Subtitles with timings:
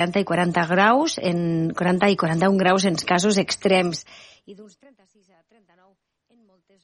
[0.00, 4.06] 40 i 40 graus, en 40 i 41 graus en casos extrems
[4.48, 5.92] i d'uns 36 a 39
[6.32, 6.80] en moltes...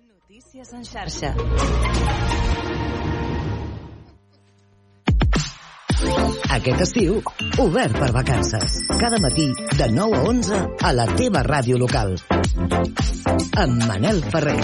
[0.00, 1.34] Notícies en xarxa.
[6.56, 7.20] Aquest estiu,
[7.66, 8.80] obert per vacances.
[8.96, 12.16] Cada matí, de 9 a 11, a la teva ràdio local.
[13.60, 14.56] Amb Manel Ferrer.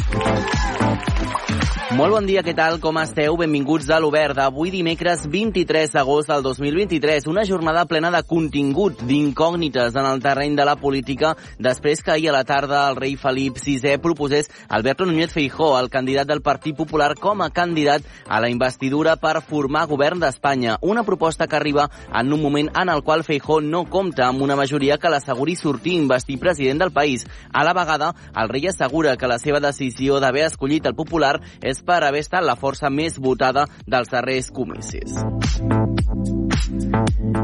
[1.96, 2.76] Molt bon dia, què tal?
[2.82, 3.38] Com esteu?
[3.40, 7.24] Benvinguts a l'Obert d'avui dimecres 23 d'agost del 2023.
[7.32, 12.28] Una jornada plena de contingut, d'incògnites en el terreny de la política, després que ahir
[12.28, 16.76] a la tarda el rei Felip VI proposés Alberto Núñez Feijó, el candidat del Partit
[16.76, 20.76] Popular, com a candidat a la investidura per formar govern d'Espanya.
[20.82, 24.56] Una proposta que arriba en un moment en el qual Feijó no compta amb una
[24.56, 27.24] majoria que l'asseguri sortir investir president del país.
[27.54, 31.15] A la vegada, el rei assegura que la seva decisió d'haver escollit el popular
[31.62, 35.16] és per haver estat la força més votada dels darrers comicis.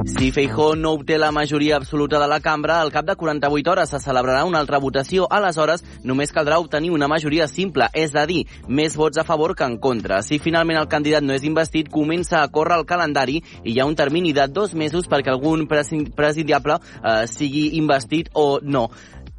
[0.06, 3.90] Si Feijó no obté la majoria absoluta de la cambra, al cap de 48 hores
[3.90, 5.28] se celebrarà una altra votació.
[5.30, 9.64] Aleshores, només caldrà obtenir una majoria simple, és a dir, més vots a favor que
[9.64, 10.22] en contra.
[10.22, 13.86] Si finalment el candidat no és investit, comença a córrer el calendari i hi ha
[13.86, 18.88] un termini de dos mesos perquè algun presidiable eh, sigui investit o no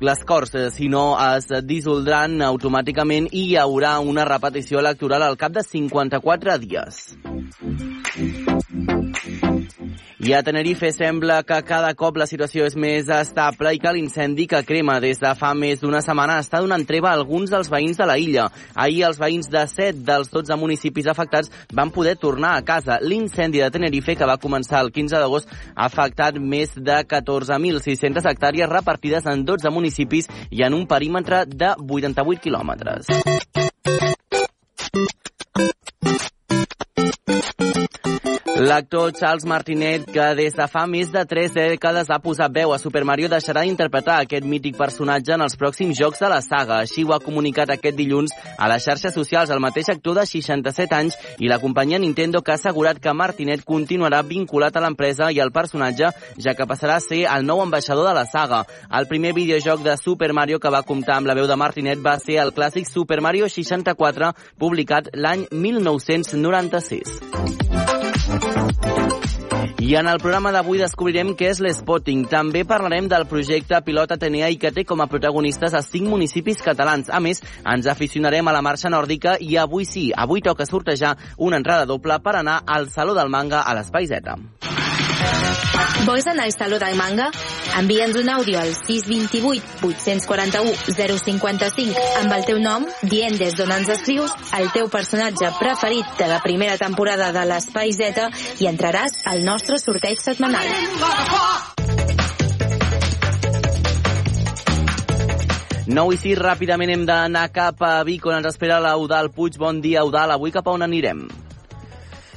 [0.04, 1.04] les Corts, eh, si no,
[1.36, 7.02] es dissoldran automàticament i hi haurà una repetició electoral al cap de 54 dies.
[10.24, 14.46] I a Tenerife sembla que cada cop la situació és més estable i que l'incendi
[14.48, 18.00] que crema des de fa més d'una setmana està donant treva a alguns dels veïns
[18.00, 18.46] de la illa.
[18.72, 23.02] Ahir els veïns de 7 dels 12 municipis afectats van poder tornar a casa.
[23.04, 28.72] L'incendi de Tenerife, que va començar el 15 d'agost, ha afectat més de 14.600 hectàrees
[28.72, 33.43] repartides en 12 municipis i en un perímetre de 88 quilòmetres.
[38.64, 42.78] L'actor Charles Martinet, que des de fa més de tres dècades ha posat veu a
[42.80, 46.78] Super Mario, deixarà d'interpretar aquest mític personatge en els pròxims jocs de la saga.
[46.86, 50.96] Així ho ha comunicat aquest dilluns a les xarxes socials el mateix actor de 67
[50.96, 55.44] anys i la companyia Nintendo que ha assegurat que Martinet continuarà vinculat a l'empresa i
[55.44, 58.64] al personatge, ja que passarà a ser el nou ambaixador de la saga.
[58.88, 62.16] El primer videojoc de Super Mario que va comptar amb la veu de Martinet va
[62.24, 67.93] ser el clàssic Super Mario 64, publicat l'any 1996.
[69.84, 72.24] I en el programa d'avui descobrirem què és l'Spotting.
[72.32, 76.64] També parlarem del projecte Pilot Atenea i que té com a protagonistes a cinc municipis
[76.64, 77.12] catalans.
[77.12, 81.60] A més, ens aficionarem a la marxa nòrdica i avui sí, avui toca sortejar una
[81.60, 84.40] entrada doble per anar al Saló del Manga a l'Espai Z.
[86.06, 87.30] Vols anar al Saló del Manga?
[87.80, 90.74] Envia'ns un àudio al 628 841
[91.24, 96.28] 055 amb el teu nom, dient des d'on ens escrius, el teu personatge preferit de
[96.30, 98.28] la primera temporada de l'Espai Z
[98.62, 100.68] i entraràs al nostre sorteig setmanal.
[105.94, 109.60] 9 i 6, ràpidament hem d'anar cap a Vic, on ens espera l'Eudal Puig.
[109.60, 110.32] Bon dia, Eudal.
[110.32, 111.28] Avui cap a on anirem?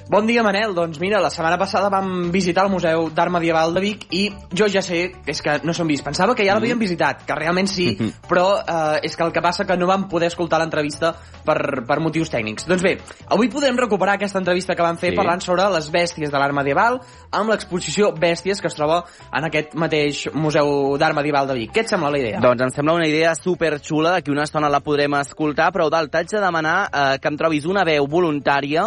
[0.08, 0.70] Bon dia, Manel.
[0.70, 4.20] Doncs mira, la setmana passada vam visitar el Museu d'Art Medieval de Vic i
[4.54, 6.04] jo ja sé, és que no s'han vist.
[6.06, 7.88] Pensava que ja l'havíem visitat, que realment sí,
[8.30, 11.10] però eh, és que el que passa que no vam poder escoltar l'entrevista
[11.42, 12.68] per, per motius tècnics.
[12.70, 12.92] Doncs bé,
[13.34, 15.16] avui podem recuperar aquesta entrevista que vam fer Sí.
[15.18, 17.00] parlant sobre les bèsties de l'art medieval
[17.32, 19.02] amb l'exposició Bèsties que es troba
[19.32, 21.74] en aquest mateix Museu d'Art Medieval de Vic.
[21.74, 22.38] Què et sembla la idea?
[22.38, 26.30] Doncs em sembla una idea superxula, d'aquí una estona la podrem escoltar, però Eudal, t'haig
[26.30, 28.86] de demanar eh, que em trobis una veu voluntària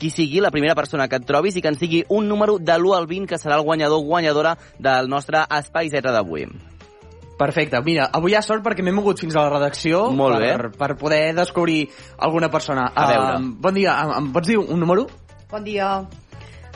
[0.00, 2.72] qui sigui la primera persona que et trobis i que en sigui un número de
[2.78, 6.46] l'1 al 20 que serà el guanyador guanyadora del nostre Espai Z d'avui.
[7.40, 7.78] Perfecte.
[7.84, 10.50] Mira, avui hi ha sort perquè m'he mogut fins a la redacció Molt bé.
[10.56, 11.86] per, per poder descobrir
[12.18, 12.90] alguna persona.
[12.94, 13.36] A veure.
[13.38, 15.06] Um, bon dia, em, em pots dir un número?
[15.50, 15.94] Bon dia.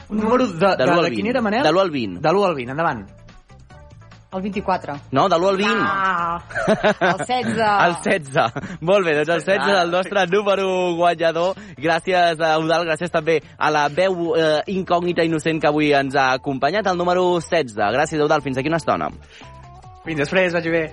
[0.09, 1.29] Un número de, de, De de, quin 20.
[1.35, 1.63] era, Manel?
[1.65, 2.21] De l'u al 20.
[2.21, 3.05] De l'1 al 20, endavant.
[4.35, 4.95] El 24.
[5.13, 5.75] No, de l'1 al 20.
[5.87, 7.47] Ah, el 16.
[7.87, 8.81] El 16.
[8.81, 10.67] Molt bé, doncs el 16 del nostre número
[10.99, 11.61] guanyador.
[11.79, 16.33] Gràcies a Eudal, gràcies també a la veu eh, incògnita innocent que avui ens ha
[16.41, 17.79] acompanyat, el número 16.
[17.79, 19.13] Gràcies, Eudal, fins aquí una estona.
[20.05, 20.85] Fins després, vagi bé.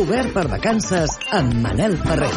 [0.00, 2.32] Obert per vacances amb Manel Ferrer.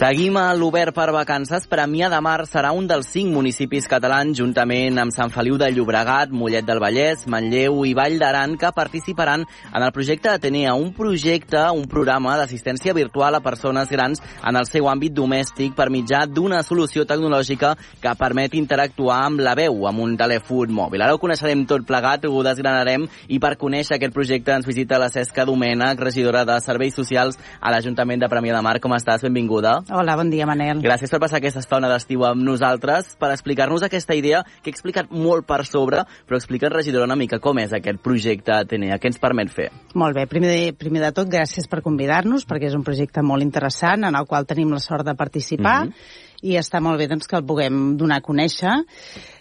[0.00, 1.66] Seguim a l'Obert per Vacances.
[1.68, 6.30] Premià de Mar serà un dels cinc municipis catalans, juntament amb Sant Feliu de Llobregat,
[6.32, 11.66] Mollet del Vallès, Manlleu i Vall d'Aran, que participaran en el projecte Atenea, un projecte,
[11.76, 16.62] un programa d'assistència virtual a persones grans en el seu àmbit domèstic per mitjà d'una
[16.64, 21.04] solució tecnològica que permet interactuar amb la veu, amb un telèfon mòbil.
[21.04, 25.12] Ara ho coneixerem tot plegat, ho desgranarem, i per conèixer aquest projecte ens visita la
[25.12, 28.78] Cesca Domènech, regidora de Serveis Socials a l'Ajuntament de Premià de Mar.
[28.80, 29.28] Com estàs?
[29.28, 29.76] Benvinguda.
[29.92, 30.78] Hola, bon dia, Manel.
[30.84, 35.10] Gràcies per passar aquesta estona d'estiu amb nosaltres, per explicar-nos aquesta idea que he explicat
[35.10, 39.18] molt per sobre, però explica't, regidora, una mica com és aquest projecte Atenea, què ens
[39.18, 39.66] permet fer?
[39.98, 43.42] Molt bé, primer de, primer de tot, gràcies per convidar-nos, perquè és un projecte molt
[43.42, 46.19] interessant en el qual tenim la sort de participar, mm -hmm.
[46.42, 48.72] I està molt bé doncs, que el puguem donar a conèixer.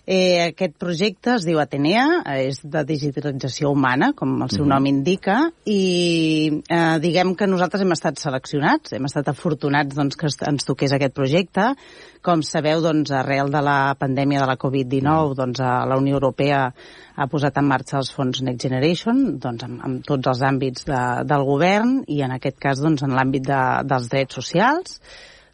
[0.09, 4.73] Eh, aquest projecte es diu Atenea, és de digitalització humana, com el seu mm -hmm.
[4.73, 5.35] nom indica,
[5.65, 10.91] i eh, diguem que nosaltres hem estat seleccionats, hem estat afortunats doncs, que ens toqués
[10.93, 11.75] aquest projecte.
[12.21, 16.73] Com sabeu, doncs, arrel de la pandèmia de la Covid-19, doncs, la Unió Europea
[17.15, 21.23] ha posat en marxa els fons Next Generation, doncs, amb, amb tots els àmbits de,
[21.23, 24.99] del govern, i en aquest cas doncs, en l'àmbit de, dels drets socials,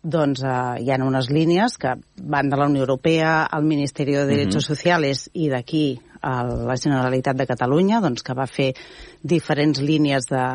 [0.06, 4.26] doncs eh, hi ha unes línies que van de la Unió Europea al Ministeri de
[4.26, 4.76] Derechos uh -huh.
[4.76, 8.74] Sociales i d'aquí a la Generalitat de Catalunya, doncs, que va fer
[9.22, 10.46] diferents línies de,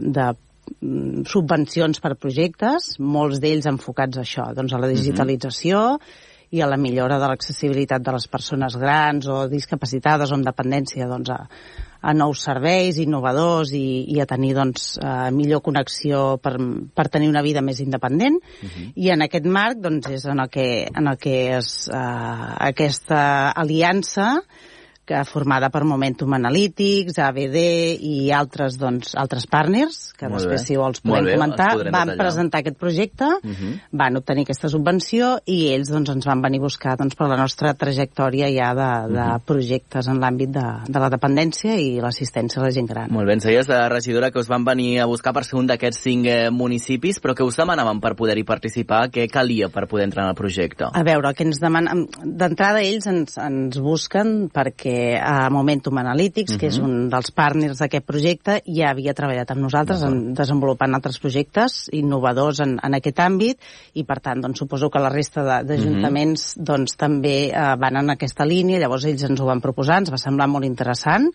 [0.00, 0.26] de
[0.80, 6.00] mm, subvencions per projectes, molts d'ells enfocats a això, doncs a la digitalització uh -huh.
[6.50, 11.08] i a la millora de l'accessibilitat de les persones grans o discapacitades o amb dependència
[11.08, 11.48] doncs, a,
[12.04, 16.54] a nous serveis innovadors i, i a tenir doncs, eh, millor connexió per,
[16.94, 18.92] per tenir una vida més independent uh -huh.
[18.94, 23.50] i en aquest marc doncs, és en el que, en el que és eh, aquesta
[23.50, 24.42] aliança
[25.04, 27.56] que formada per Momentum Analytics, ABD
[28.00, 30.66] i altres, doncs, altres partners, que Molt després, bé.
[30.66, 32.16] si vols, podem bé, comentar, van detallar.
[32.18, 33.80] presentar aquest projecte, Uh -huh.
[33.92, 37.36] van obtenir aquesta subvenció i ells doncs, ens van venir a buscar doncs, per la
[37.36, 39.40] nostra trajectòria ja de, de Mhm.
[39.44, 43.10] projectes en l'àmbit de, de la dependència i l'assistència a la gent gran.
[43.10, 45.66] Molt bé, ens deies, eh, regidora, que us van venir a buscar per ser un
[45.66, 49.10] d'aquests cinc eh, municipis, però que us demanaven per poder-hi participar?
[49.10, 50.84] Què calia per poder entrar en el projecte?
[50.92, 52.06] A veure, el que ens demanen...
[52.24, 56.60] D'entrada, ells ens, ens busquen perquè a Momentum Analytics, uh -huh.
[56.60, 61.18] que és un dels partners d'aquest projecte, ja havia treballat amb nosaltres en desenvolupant altres
[61.18, 63.58] projectes innovadors en, en aquest àmbit
[63.94, 66.64] i, per tant, doncs, suposo que la resta de- d'ajuntaments uh -huh.
[66.64, 70.18] doncs, també eh, van en aquesta línia, llavors ells ens ho van proposar, ens va
[70.18, 71.30] semblar molt interessant.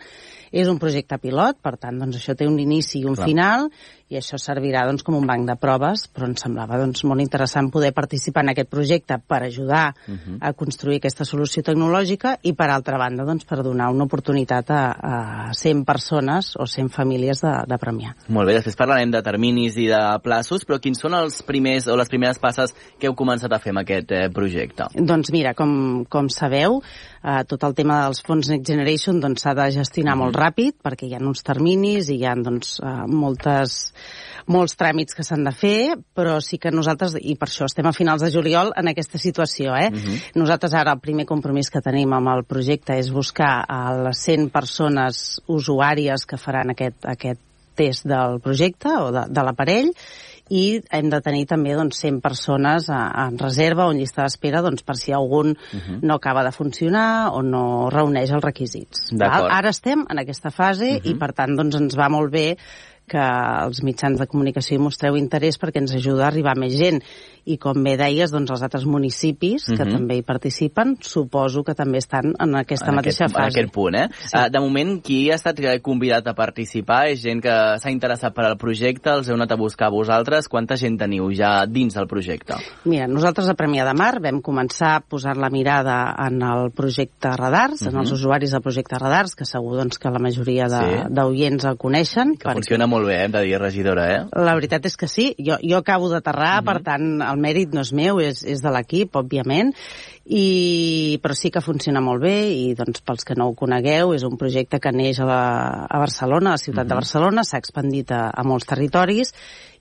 [0.51, 3.27] És un projecte pilot, per tant, doncs, això té un inici i un Clar.
[3.27, 3.69] final,
[4.09, 7.69] i això servirà doncs, com un banc de proves, però ens semblava doncs, molt interessant
[7.69, 10.37] poder participar en aquest projecte per ajudar uh -huh.
[10.41, 14.83] a construir aquesta solució tecnològica i, per altra banda, doncs, per donar una oportunitat a,
[14.91, 18.15] a 100 persones o 100 famílies de, de Premià.
[18.27, 21.95] Molt bé, després parlarem de terminis i de plaços, però quins són els primers o
[21.95, 24.89] les primeres passes que heu començat a fer amb aquest eh, projecte?
[24.95, 26.81] Doncs mira, com, com sabeu,
[27.23, 31.07] eh, tot el tema dels fons Next Generation doncs, s'ha de gestionar molt ràpid perquè
[31.07, 33.93] hi ha uns terminis i hi ha doncs, eh, moltes,
[34.49, 37.93] molts tràmits que s'han de fer, però sí que nosaltres, i per això estem a
[37.93, 39.89] finals de juliol en aquesta situació, eh?
[40.35, 44.49] Nosaltres ara el primer compromís que tenim amb el projecte és buscar a les 100
[44.49, 47.39] persones usuàries que faran aquest, aquest
[47.79, 49.93] test del projecte o de, de l'aparell
[50.49, 54.63] i hem de tenir també doncs, 100 persones a, en reserva o en llista d'espera
[54.65, 55.53] doncs, per si algun
[56.01, 57.63] no acaba de funcionar o no
[57.93, 59.11] reuneix els requisits.
[59.13, 59.47] Val?
[59.59, 62.47] Ara estem en aquesta fase i per tant doncs, ens va molt bé
[63.09, 63.25] que
[63.65, 67.01] els mitjans de comunicació hi mostreu interès perquè ens ajuda a arribar a més gent.
[67.45, 69.91] I com bé deies, doncs els altres municipis que Mhm.
[69.93, 73.45] també hi participen, suposo que també estan en aquesta en mateixa aquest, fase.
[73.45, 74.07] En aquest punt, eh?
[74.19, 74.37] Sí.
[74.37, 77.07] Uh, de moment, qui ha estat eh, convidat a participar?
[77.09, 79.09] És gent que s'ha interessat per al projecte?
[79.09, 80.47] Els heu anat a buscar a vosaltres?
[80.47, 82.55] Quanta gent teniu ja dins del projecte?
[82.85, 87.29] Mira, nosaltres a Premià de Mar vam començar a posar la mirada en el projecte
[87.35, 91.13] Radars, en els usuaris del projecte Radars, que segur doncs, que la majoria de- Sí.
[91.13, 92.35] d'oients el coneixen.
[92.37, 94.25] Que funciona molt bé, hem de dir, regidora, eh?
[94.33, 95.35] La veritat és que sí.
[95.37, 99.15] Jo, jo acabo d'aterrar, per tant, el mèrit no és meu, és, és de l'equip,
[99.19, 99.73] òbviament,
[100.29, 104.25] i, però sí que funciona molt bé i doncs, pels que no ho conegueu és
[104.27, 105.41] un projecte que neix a, la,
[105.89, 109.33] a Barcelona, a la ciutat de Barcelona, s'ha expandit a, a molts territoris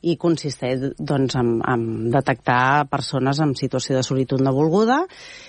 [0.09, 1.85] i consisteix doncs, en, en
[2.15, 5.03] detectar persones en situació de solitud no volguda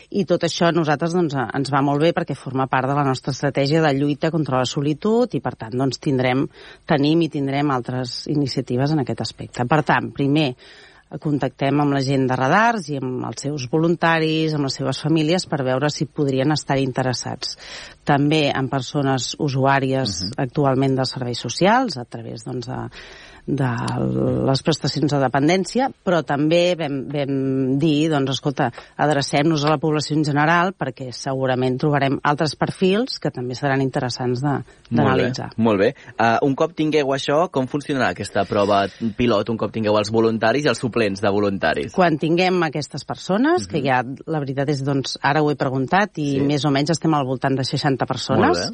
[0.10, 3.06] i tot això a nosaltres doncs, ens va molt bé perquè forma part de la
[3.06, 6.48] nostra estratègia de lluita contra la solitud i per tant doncs, tindrem,
[6.90, 9.68] tenim i tindrem altres iniciatives en aquest aspecte.
[9.70, 10.50] Per tant, primer,
[11.18, 15.48] contactem amb la gent de radars i amb els seus voluntaris, amb les seves famílies,
[15.50, 17.58] per veure si podrien estar interessats.
[18.06, 20.34] També amb persones usuàries uh -huh.
[20.46, 22.90] actualment dels serveis socials, a través doncs, de,
[23.46, 23.70] de
[24.50, 27.34] les prestacions de dependència, però també vam, vam
[27.82, 33.32] dir, doncs, escolta, adrecem-nos a la població en general perquè segurament trobarem altres perfils que
[33.34, 35.52] també seran interessants d'analitzar.
[35.58, 35.70] Molt bé.
[35.70, 35.90] Molt bé.
[36.16, 38.84] Uh, un cop tingueu això, com funcionarà aquesta prova
[39.18, 41.94] pilot, un cop tingueu els voluntaris i els suplents de voluntaris?
[41.96, 43.72] Quan tinguem aquestes persones, uh -huh.
[43.72, 46.42] que ja, la veritat és, doncs, ara ho he preguntat i sí.
[46.42, 48.72] més o menys estem al voltant de 60 persones,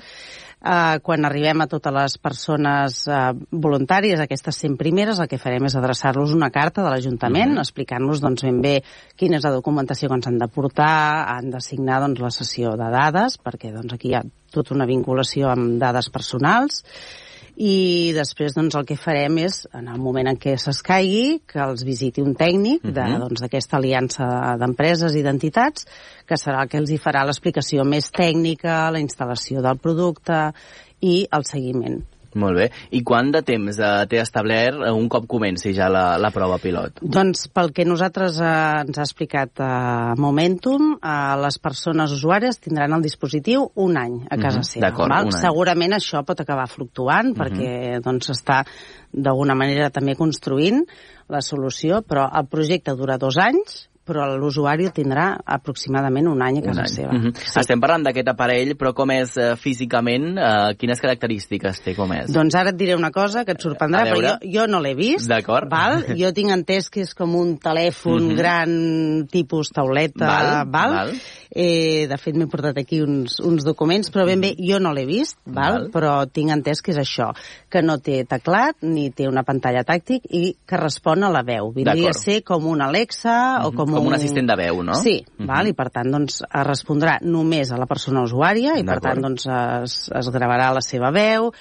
[0.66, 5.68] Uh, quan arribem a totes les persones uh, voluntàries, aquestes 100 primeres, el que farem
[5.70, 7.58] és adreçar-los una carta de l'Ajuntament, mhm.
[7.60, 7.66] -huh.
[7.68, 8.82] explicant-los doncs, ben bé
[9.16, 12.72] quina és la documentació que ens han de portar, han de signar doncs, la sessió
[12.72, 16.84] de dades, perquè doncs, aquí hi ha tota una vinculació amb dades personals,
[17.56, 21.86] i després doncs, el que farem és, en el moment en què s'escaigui, que els
[21.88, 23.10] visiti un tècnic uh -huh.
[23.10, 23.20] Mhm.
[23.20, 25.86] doncs, d'aquesta doncs, aliança d'empreses i d'entitats,
[26.26, 30.54] que serà el que els hi farà l'explicació més tècnica, la instal·lació del producte
[31.02, 32.15] i el seguiment.
[32.36, 32.66] Molt bé.
[32.92, 36.58] I quant de temps eh, té establert eh, un cop comenci ja la, la prova
[36.60, 37.00] pilot?
[37.02, 38.50] Doncs pel que nosaltres eh,
[38.84, 44.36] ens ha explicat eh, Momentum, eh, les persones usuàries tindran el dispositiu un any a
[44.38, 44.90] casa Mhm, seva.
[44.90, 45.26] d'acord, val?
[45.30, 45.42] un any.
[45.42, 47.36] Segurament això pot acabar fluctuant Mhm.
[47.40, 48.66] perquè doncs, està
[49.14, 50.84] d'alguna manera també construint
[51.30, 56.60] la solució, però el projecte dura dos anys, però l'usuari el tindrà aproximadament un any
[56.60, 56.94] a casa Un any.
[56.94, 57.14] seva.
[57.14, 57.34] Mhm.
[57.60, 60.38] Estem parlant d'aquest aparell, però com és eh, físicament?
[60.38, 61.96] Eh, quines característiques té?
[61.96, 62.32] Com és?
[62.34, 65.28] Doncs ara et diré una cosa que et sorprendrà, però jo, jo no l'he vist.
[65.30, 65.70] D'acord.
[65.72, 66.04] Val?
[66.18, 68.36] Jo tinc entès que és com un telèfon Mhm.
[68.38, 70.94] gran, tipus tauleta, Val, val?
[70.94, 71.14] val.
[71.58, 75.06] Eh, de fet, m'he portat aquí uns, uns documents, però ben bé jo no l'he
[75.06, 75.74] vist, val?
[75.86, 75.90] Val.
[75.92, 77.32] però tinc entès que és això,
[77.70, 81.72] que no té teclat, ni té una pantalla tàctic i que respon a la veu.
[81.72, 83.76] Vindria a ser com un Alexa o Mhm.
[83.96, 85.00] Com, Com un assistent de veu, no?
[85.00, 85.48] Sí, Mhm.
[85.48, 85.68] val?
[85.72, 89.48] i per tant doncs, es respondrà només a la persona usuària i per tant doncs,
[89.48, 91.52] es, es gravarà la seva veu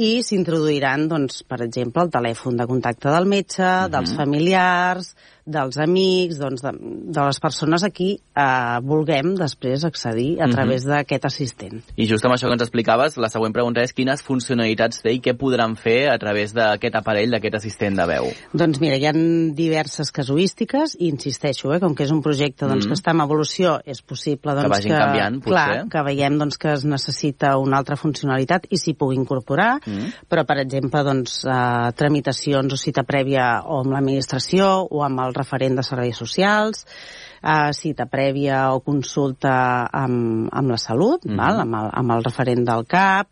[0.00, 3.90] i s'introduiran, doncs, per exemple, el telèfon de contacte del metge, Mhm.
[3.90, 5.14] dels familiars,
[5.50, 6.72] dels amics, doncs, de,
[7.14, 10.52] de les persones a qui eh, vulguem després accedir a Mhm.
[10.54, 11.82] través d'aquest assistent.
[11.96, 15.20] I just amb això que ens explicaves, la següent pregunta és quines funcionalitats té i
[15.20, 18.30] què podran fer a través d'aquest aparell, d'aquest assistent de veu?
[18.54, 22.86] Doncs mira, hi ha diverses casuístiques i insisteixo, eh, com que és un projecte doncs,
[22.86, 22.88] Mm.
[22.88, 25.50] que està en evolució, és possible doncs, vagin canviant, potser.
[25.50, 30.12] clar, que veiem doncs, que es necessita una altra funcionalitat i s'hi pugui incorporar, Mm.
[30.28, 35.34] però per exemple doncs, eh, tramitacions o cita prèvia o amb l'administració o amb el
[35.40, 36.84] referent de serveis socials,
[37.42, 39.54] eh, cita prèvia o consulta
[40.04, 41.36] amb, amb la salut, Mhm.
[41.36, 41.64] val?
[41.66, 43.28] Amb, el, amb el referent del CAP,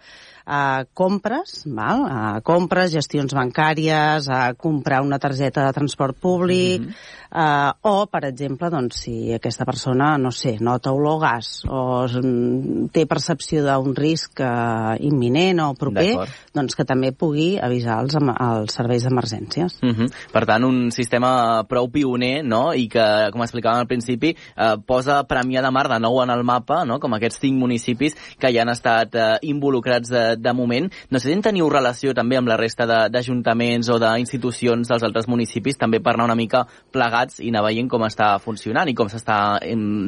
[0.49, 2.07] a compres, val?
[2.09, 6.95] a compres, gestions bancàries, a comprar una targeta de transport públic, Mhm.
[7.37, 12.88] eh, o, per exemple, doncs, si aquesta persona, no sé, nota olor gas o mm,
[12.90, 16.17] té percepció d'un risc eh, imminent o proper,
[16.55, 19.78] doncs que també pugui avisar els, els serveis d'emergències.
[19.83, 20.11] Uh -huh.
[20.33, 25.26] Per tant, un sistema prou pioner, no?, i que, com explicàvem al principi, eh, posa
[25.28, 28.62] Premià de Mar de nou en el mapa, no?, com aquests cinc municipis que ja
[28.62, 30.90] han estat eh, involucrats de, de moment.
[31.11, 35.02] No sé si en teniu relació també amb la resta de- d'ajuntaments o d'institucions dels
[35.02, 38.95] altres municipis, també per anar una mica plegats i anar veient com està funcionant i
[38.95, 39.59] com s'està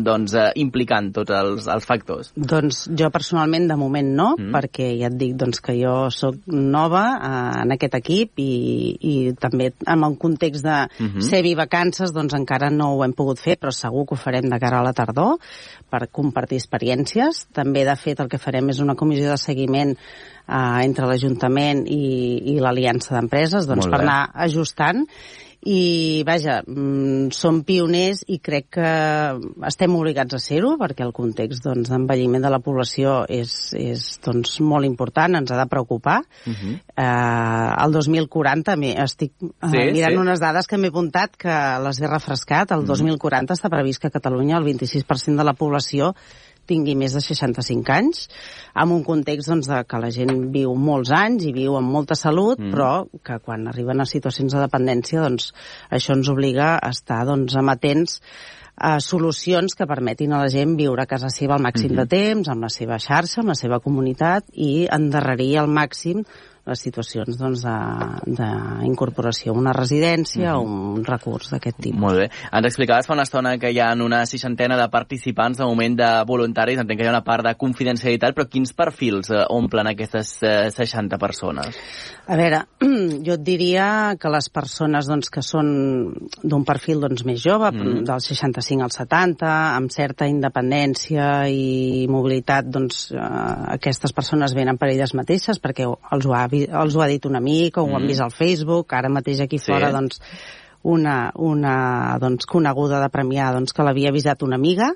[0.04, 2.32] doncs, eh, implicant tots els, els factors.
[2.37, 4.49] Doncs jo personalment de moment no, Mm.
[4.49, 4.54] mm.
[4.54, 9.32] perquè ja et dic doncs, que jo sóc nova eh, en aquest equip i, i
[9.38, 11.20] també en el context de Mhm.
[11.22, 14.49] ser i vacances doncs encara no ho hem pogut fer, però segur que ho farem
[14.49, 15.38] de cara a la tardor
[15.90, 17.46] per compartir experiències.
[17.52, 19.96] També, de fet, el que farem és una comissió de seguiment
[20.50, 25.07] eh, entre l'Ajuntament i, i l'Aliança d'Empreses doncs, per anar ajustant
[25.61, 28.92] i vaja, mm, som pioners i crec que
[29.69, 34.54] estem obligats a ser-ho perquè el context doncs, d'envelliment de la població és, és doncs,
[34.64, 36.23] molt important, ens ha de preocupar.
[36.47, 36.80] Uh -huh.
[36.97, 40.19] Eh, el 2040, m'he- estic eh, Sí, mirant sí.
[40.19, 44.11] unes dades que m'he apuntat que les he refrescat, el 2040 està previst que a
[44.11, 46.14] Catalunya el 26% de la població
[46.70, 48.28] tingui més de 65 anys,
[48.74, 52.14] amb un context doncs, de que la gent viu molts anys i viu amb molta
[52.18, 52.70] salut, Mm.
[52.70, 52.72] mm.
[52.72, 55.52] però que quan arriben a situacions de dependència doncs,
[55.90, 58.20] això ens obliga a estar doncs, amatents
[58.80, 61.96] a solucions que permetin a la gent viure a casa seva el màxim Mhm.
[61.98, 66.24] de temps, amb la seva xarxa, amb la seva comunitat i endarrerir al màxim
[66.68, 67.64] les situacions doncs,
[68.26, 72.00] d'incorporació a una residència o un recurs d'aquest tipus.
[72.00, 72.28] Molt bé.
[72.50, 76.10] Ens explicaves fa una estona que hi ha una seixantena de participants de moment de
[76.28, 76.80] voluntaris.
[76.80, 80.70] Entenc que hi ha una part de confidencialitat, però quins perfils eh, omplen aquestes eh,
[80.74, 81.80] 60 persones?
[82.30, 82.62] A veure,
[83.26, 83.86] jo et diria
[84.20, 85.70] que les persones doncs, que són
[86.42, 88.04] d'un perfil doncs, més jove, mm.
[88.06, 89.50] del 65 al 70,
[89.80, 93.24] amb certa independència i mobilitat, doncs, eh,
[93.76, 97.37] aquestes persones venen per elles mateixes perquè els ho ha, els ho ha dit un
[97.37, 98.07] amic o ho han Mm.
[98.09, 99.73] vist al Facebook, ara mateix aquí Sí.
[99.73, 100.21] fora doncs,
[100.82, 104.92] una, una doncs, coneguda de Premià doncs, que l'havia avisat una amiga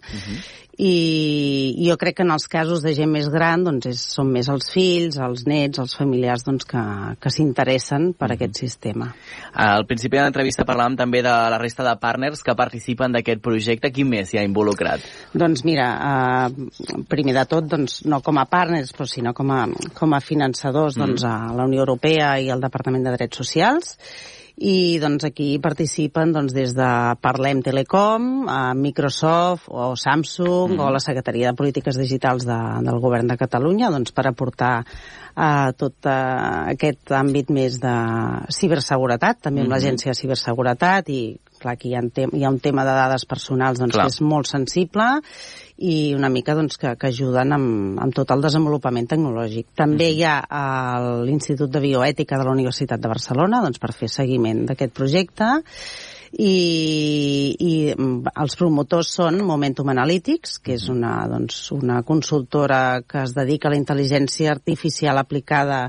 [0.79, 4.49] i jo crec que en els casos de gent més gran doncs és, són més
[4.51, 6.83] els fills, els nets, els familiars doncs, que,
[7.21, 9.13] que s'interessen per aquest sistema.
[9.53, 13.93] Al principi de l'entrevista parlàvem també de la resta de partners que participen d'aquest projecte.
[13.95, 15.05] Qui més hi ha involucrat?
[15.35, 19.65] Doncs mira, eh, primer de tot, doncs, no com a partners, però sinó com a,
[19.95, 23.95] com a finançadors doncs, a la Unió Europea i al Departament de Drets Socials,
[24.57, 26.89] i doncs aquí participen doncs, des de
[27.21, 30.81] Parlem Telecom, a Microsoft o Samsung mm.
[30.81, 34.77] o la Secretaria de Polítiques Digitals de, del Govern de Catalunya doncs, per aportar
[35.35, 37.95] a tot uh, aquest àmbit més de
[38.55, 39.75] ciberseguretat, també amb Mhm.
[39.75, 43.81] l'Agència de Ciberseguretat i clar, aquí hi ha, hi ha un tema de dades personals
[43.83, 44.07] doncs, Clar.
[44.07, 45.09] que és molt sensible
[45.85, 49.73] i una mica doncs, que, que ajuden amb, amb tot el desenvolupament tecnològic.
[49.75, 50.39] També hi ha
[51.27, 55.57] l'Institut de Bioètica de la Universitat de Barcelona doncs, per fer seguiment d'aquest projecte
[56.35, 63.23] i, i mm, els promotors són Momentum Analytics, que és una, doncs, una consultora que
[63.25, 65.89] es dedica a la intel·ligència artificial aplicada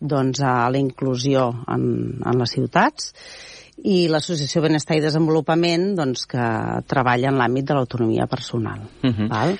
[0.00, 3.12] doncs, a la inclusió en, en les ciutats
[3.84, 6.44] i l'Associació Benestar i Desenvolupament doncs, que
[6.90, 8.82] treballa en l'àmbit de l'autonomia personal.
[9.02, 9.28] Mhm.
[9.28, 9.56] val?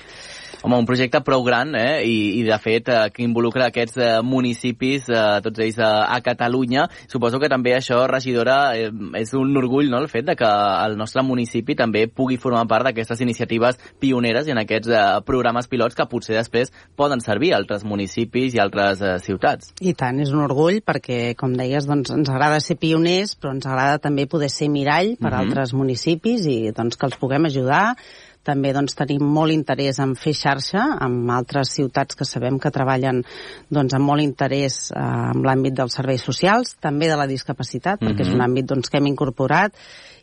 [0.62, 2.02] Home, un projecte prou gran, eh?
[2.04, 6.18] I, i de fet, eh, que involucra aquests eh, municipis, eh, tots ells eh, a
[6.20, 6.84] Catalunya.
[7.08, 10.50] Suposo que també això, regidora, eh, és un orgull, no?, el fet de que
[10.84, 15.70] el nostre municipi també pugui formar part d'aquestes iniciatives pioneres i en aquests eh, programes
[15.70, 19.72] pilots que potser després poden servir a altres municipis i altres eh, ciutats.
[19.80, 23.64] I tant, és un orgull perquè, com deies, doncs, ens agrada ser pioners, però ens
[23.64, 25.40] agrada també poder ser mirall per Mhm.
[25.40, 27.96] altres municipis i doncs, que els puguem ajudar.
[28.42, 33.22] També doncs, tenim molt interès en fer xarxa amb altres ciutats que sabem que treballen
[33.68, 38.20] doncs, amb molt interès eh, en l'àmbit dels serveis socials, també de la discapacitat, perquè
[38.24, 38.34] és Mhm.
[38.40, 39.74] un àmbit doncs, que hem incorporat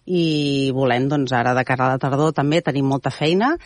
[0.08, 3.58] i volem, doncs, ara de cara a la tardor també tenim molta feina,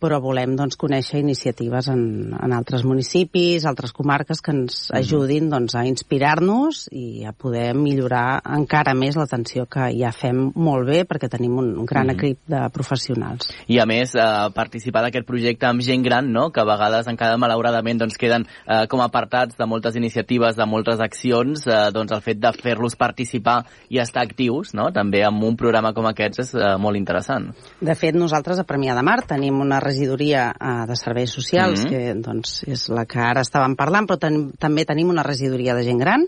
[0.00, 5.74] però volem doncs, conèixer iniciatives en, en altres municipis, altres comarques que ens ajudin doncs,
[5.76, 11.28] a inspirar-nos i a poder millorar encara més l'atenció que ja fem molt bé perquè
[11.28, 12.16] tenim un, un gran Mhm.
[12.16, 13.50] equip de professionals.
[13.68, 17.38] I a més, eh, participar d'aquest projecte amb gent gran, no?, que a vegades encara
[17.40, 22.22] malauradament doncs, queden eh, com apartats de moltes iniciatives, de moltes accions, eh, doncs el
[22.24, 26.54] fet de fer-los participar i estar actius, no?, també amb un programa com aquests és
[26.54, 27.50] eh, molt interessant.
[27.80, 31.90] De fet, nosaltres a Premià de Mar tenim una regidoria eh, de serveis socials, Mhm.
[31.90, 35.84] que doncs, és la que ara estàvem parlant, però ten també tenim una regidoria de
[35.84, 36.26] gent gran,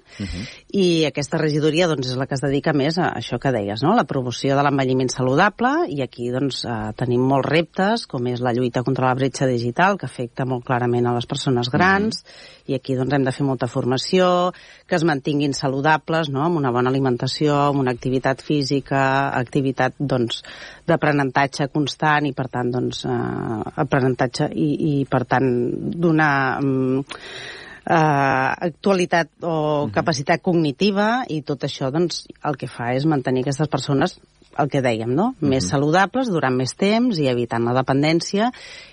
[0.73, 3.95] i aquesta regidoria doncs, és la que es dedica més a això que deies, no?
[3.97, 7.62] la promoció de l'envelliment saludable, i aquí doncs, eh, tenim molts reptes,
[8.09, 11.71] com és la lluita contra la bretxa digital, que afecta molt clarament a les persones
[11.73, 12.23] grans,
[12.67, 14.53] i aquí doncs, hem de fer molta formació,
[14.87, 16.45] que es mantinguin saludables, no?
[16.45, 19.03] amb una bona alimentació, amb una activitat física,
[19.39, 20.43] activitat doncs,
[20.87, 25.49] d'aprenentatge constant i per tant doncs, eh, aprenentatge i, i per tant
[26.03, 27.03] donar mm,
[27.87, 33.71] eh, actualitat o capacitat cognitiva i tot això doncs, el que fa és mantenir aquestes
[33.71, 34.19] persones
[34.59, 35.33] el que dèiem, no?
[35.41, 38.51] Més saludables durant més temps i evitant la dependència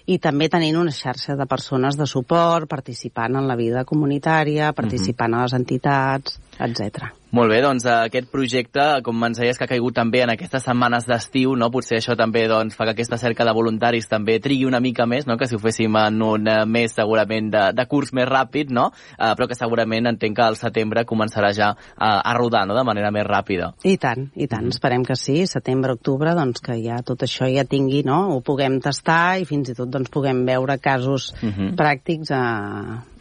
[0.08, 5.36] i també tenint una xarxa de persones de suport, participant en la vida comunitària, participant
[5.36, 7.19] a les entitats, etc.
[7.32, 11.06] Molt bé, doncs aquest projecte, com ens deies que ha caigut també en aquestes setmanes
[11.06, 11.68] d'estiu, no?
[11.70, 15.28] potser això també doncs, fa que aquesta cerca de voluntaris també trigui una mica més,
[15.30, 15.36] no?
[15.38, 18.88] que si ho féssim en un eh, mes segurament de, de curs més ràpid, no?
[19.14, 22.74] eh, però que segurament entenc que al setembre començarà ja a, a rodar no?
[22.78, 23.76] de manera més ràpida.
[23.86, 27.68] I tant, i tant, esperem que sí, setembre, octubre, doncs que ja tot això ja
[27.70, 28.24] tingui, no?
[28.34, 31.76] Ho puguem tastar i fins i tot doncs puguem veure casos Mhm.
[31.78, 32.44] pràctics a,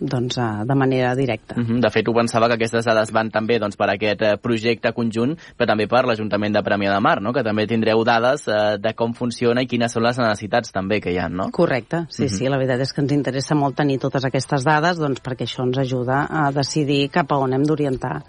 [0.01, 1.55] doncs, a, de manera directa.
[1.61, 4.93] Mhm, De fet, ho pensava que aquestes dades van també doncs, per aquest eh, projecte
[4.97, 7.33] conjunt, però també per l'Ajuntament de Premià de Mar, no?
[7.37, 11.13] que també tindreu dades eh, de com funciona i quines són les necessitats també que
[11.13, 11.51] hi ha, no?
[11.53, 12.35] Correcte, sí, Mhm.
[12.39, 15.65] sí, la veritat és que ens interessa molt tenir totes aquestes dades doncs, perquè això
[15.67, 18.23] ens ajuda a decidir cap a on hem d'orientar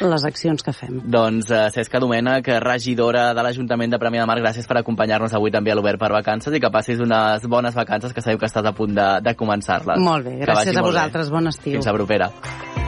[0.00, 1.00] les accions que fem.
[1.04, 5.50] Doncs eh, Cesca Domènech, regidora de l'Ajuntament de Premià de Mar, gràcies per acompanyar-nos avui
[5.50, 8.64] també a l'Obert per Vacances i que passis unes bones vacances que sabeu que estàs
[8.66, 9.98] a punt de, de començar-les.
[10.00, 10.90] Molt bé, gràcies a molt bé.
[10.92, 11.74] vosaltres, bon estiu.
[11.74, 12.81] Fins la propera.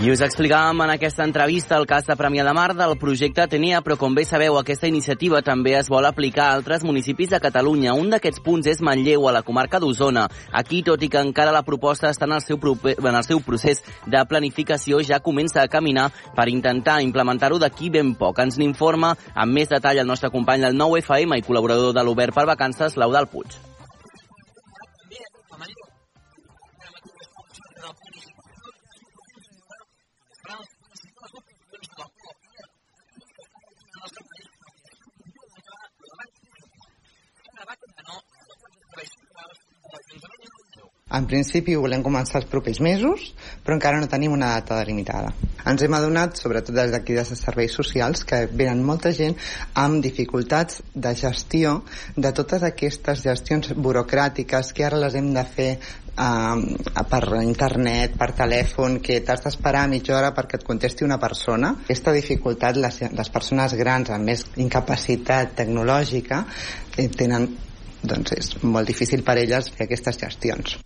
[0.00, 3.82] I us explicàvem en aquesta entrevista el cas de Premià de Mar del projecte Atenea,
[3.84, 7.92] però com bé sabeu, aquesta iniciativa també es vol aplicar a altres municipis de Catalunya.
[7.92, 10.24] Un d'aquests punts és Manlleu, a la comarca d'Osona.
[10.56, 13.44] Aquí, tot i que encara la proposta està en el, seu proper, en el seu
[13.44, 18.40] procés de planificació, ja comença a caminar per intentar implementar-ho d'aquí ben poc.
[18.40, 22.48] Ens n'informa amb més detall el nostre company del 9FM i col·laborador de l'Obert per
[22.48, 23.69] Vacances, l'Eudal Puig.
[41.16, 43.30] En principi ho volem començar els propers mesos,
[43.64, 45.32] però encara no tenim una data delimitada.
[45.70, 49.34] Ens hem adonat, sobretot des d'aquí dels serveis socials, que venen molta gent
[49.82, 51.80] amb dificultats de gestió
[52.16, 58.30] de totes aquestes gestions burocràtiques que ara les hem de fer eh, per internet, per
[58.38, 61.74] telèfon, que t'has d'esperar mitja hora perquè et contesti una persona.
[61.86, 66.44] Aquesta dificultat les, les persones grans amb més incapacitat tecnològica
[66.96, 67.50] eh, tenen
[68.00, 70.78] doncs és molt difícil per elles fer aquestes gestions.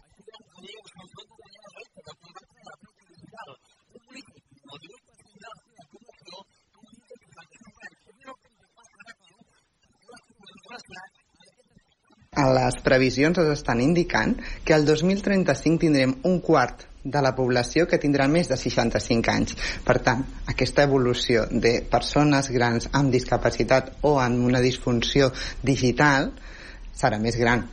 [12.34, 17.84] A les previsions es estan indicant que el 2035 tindrem un quart de la població
[17.86, 19.54] que tindrà més de 65 anys.
[19.84, 25.30] Per tant, aquesta evolució de persones grans amb discapacitat o amb una disfunció
[25.62, 26.32] digital
[26.96, 27.68] serà més gran.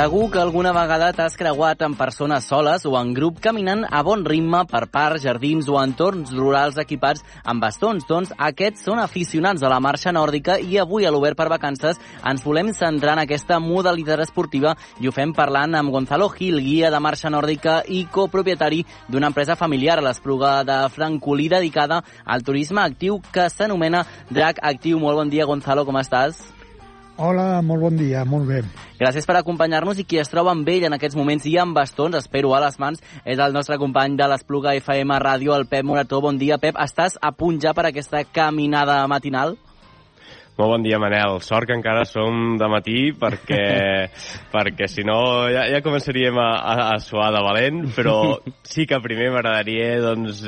[0.00, 4.22] Segur que alguna vegada t'has creuat amb persones soles o en grup caminant a bon
[4.24, 8.06] ritme per parcs, jardins o entorns rurals equipats amb bastons.
[8.08, 12.44] Doncs aquests són aficionats a la marxa nòrdica i avui a l'Obert per Vacances ens
[12.46, 14.72] volem centrar en aquesta modalitat esportiva
[15.04, 19.58] i ho fem parlant amb Gonzalo Gil, guia de marxa nòrdica i copropietari d'una empresa
[19.60, 24.96] familiar a l'Espluga de Francolí dedicada al turisme actiu que s'anomena Drac Actiu.
[24.96, 26.40] Molt bon dia, Gonzalo, com estàs?
[27.20, 28.62] Hola, molt bon dia, molt bé.
[28.96, 32.16] Gràcies per acompanyar-nos i qui es troba amb ell en aquests moments i amb bastons,
[32.16, 36.22] espero a les mans, és el nostre company de l'Espluga FM Ràdio, el Pep Morató.
[36.24, 36.80] Bon dia, Pep.
[36.80, 39.58] Estàs a punt ja per aquesta caminada matinal?
[40.58, 41.38] Molt bon dia, Manel.
[41.46, 43.62] Sort que encara som de matí perquè,
[44.54, 45.20] perquè si no
[45.52, 48.16] ja, ja començaríem a, a, a suar de valent, però
[48.66, 50.44] sí que primer m'agradaria doncs,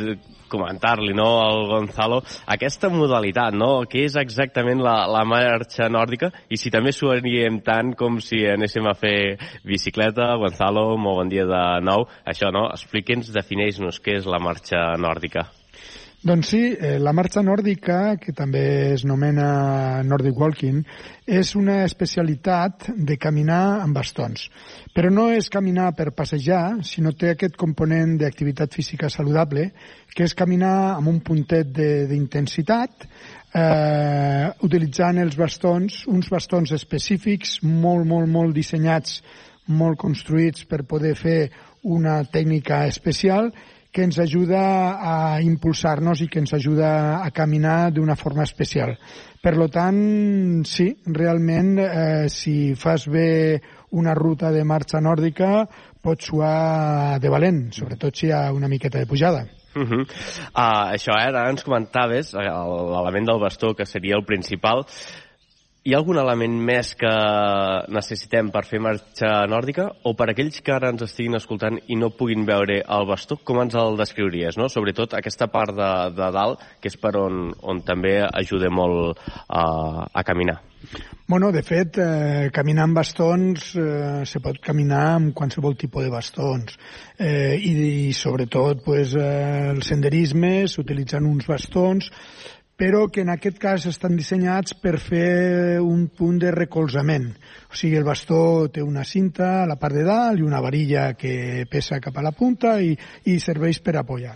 [0.53, 2.21] comentar-li no, al Gonzalo
[2.53, 3.71] aquesta modalitat, no?
[3.89, 8.89] què és exactament la, la marxa nòrdica i si també suaríem tant com si anéssim
[8.89, 10.35] a fer bicicleta.
[10.43, 12.07] Gonzalo, molt bon dia de nou.
[12.29, 12.69] Això, no?
[12.77, 15.49] Expliqui'ns, defineix-nos què és la marxa nòrdica.
[16.23, 20.85] Doncs sí, eh, la marxa nòrdica, que també es nomena Nordic Walking,
[21.27, 24.45] és una especialitat de caminar amb bastons.
[24.95, 29.73] Però no és caminar per passejar, sinó té aquest component d'activitat física saludable,
[30.15, 33.09] que és caminar amb un puntet d'intensitat,
[33.59, 39.25] eh, utilitzant els bastons, uns bastons específics, molt, molt, molt dissenyats,
[39.67, 41.51] molt construïts per poder fer
[41.83, 43.51] una tècnica especial
[43.93, 44.63] que ens ajuda
[44.97, 48.97] a impulsar-nos i que ens ajuda a caminar d'una forma especial.
[49.43, 53.61] Per lo tant, sí, realment, eh, si fas bé
[53.93, 55.67] una ruta de marxa nòrdica,
[56.01, 59.45] pots suar de valent, sobretot si hi ha una miqueta de pujada.
[59.75, 60.03] Uh -huh.
[60.05, 64.85] uh, això, eh, ara ens comentaves l'element del bastó, que seria el principal.
[65.83, 67.11] Hi ha algun element més que
[67.91, 69.89] necessitem per fer marxa nòrdica?
[70.07, 73.59] O per aquells que ara ens estiguin escoltant i no puguin veure el bastó, com
[73.65, 74.61] ens el descriuries?
[74.61, 74.69] No?
[74.71, 80.07] Sobretot aquesta part de, de dalt, que és per on, on també ajuda molt uh,
[80.07, 80.61] a caminar.
[81.27, 86.11] Bueno, de fet, eh, caminar amb bastons eh, se pot caminar amb qualsevol tipus de
[86.11, 86.75] bastons
[87.19, 87.75] eh, i,
[88.09, 92.11] i sobretot pues, eh, el senderisme s'utilitzen uns bastons
[92.83, 97.29] però que en aquest cas estan dissenyats per fer un punt de recolzament.
[97.71, 101.13] O sigui, el bastó té una cinta a la part de dalt i una varilla
[101.15, 102.91] que pesa cap a la punta i,
[103.31, 104.35] i serveix per apoyar.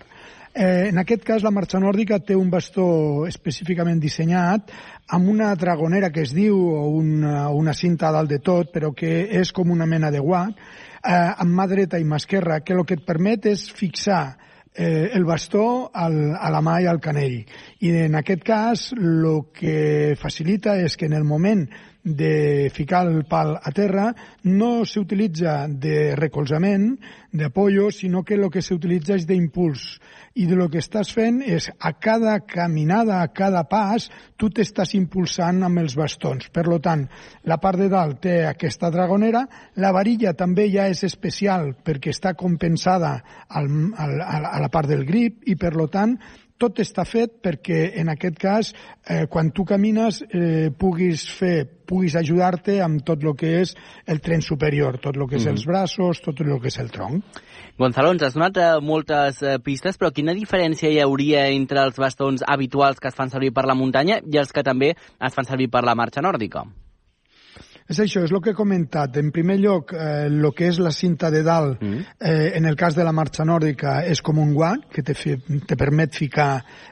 [0.54, 4.70] Eh, en aquest cas, la marxa nòrdica té un bastó específicament dissenyat
[5.18, 9.24] amb una dragonera que es diu, o una, una cinta dalt de tot, però que
[9.42, 10.54] és com una mena de guant,
[11.02, 14.36] eh, amb mà dreta i mà esquerra, que el que et permet és fixar
[14.76, 17.40] eh, el bastó al, a la mà i al canell.
[17.80, 21.66] I en aquest cas el que facilita és que en el moment
[22.06, 24.12] de ficar el pal a terra
[24.46, 26.92] no s'utilitza de recolzament,
[27.34, 29.82] d'apoyo, sinó que el que s'utilitza és d'impuls.
[30.38, 34.06] I de lo que estàs fent és a cada caminada, a cada pas,
[34.38, 36.46] tu t'estàs impulsant amb els bastons.
[36.54, 37.08] Per lo tant,
[37.42, 39.42] la part de dalt té aquesta dragonera,
[39.82, 43.16] la varilla també ja és especial perquè està compensada
[43.48, 43.66] al,
[43.98, 46.14] al, a la part del grip i per lo tant
[46.60, 52.16] tot està fet perquè en aquest cas eh, quan tu camines eh, puguis fer puguis
[52.18, 53.74] ajudar-te amb tot el que és
[54.10, 56.90] el tren superior, tot el que és mm els braços, tot el que és el
[56.90, 57.22] tronc.
[57.78, 62.00] Gonzalo, ens has donat eh, moltes eh, pistes, però quina diferència hi hauria entre els
[62.00, 65.46] bastons habituals que es fan servir per la muntanya i els que també es fan
[65.46, 66.66] servir per la marxa nòrdica?
[67.86, 69.14] És això, és el que he comentat.
[69.20, 72.00] En primer lloc, eh, el que és la cinta de dalt, mm.
[72.18, 75.36] eh, en el cas de la marxa nòrdica, és com un guant que te, fi,
[75.68, 76.48] te permet ficar...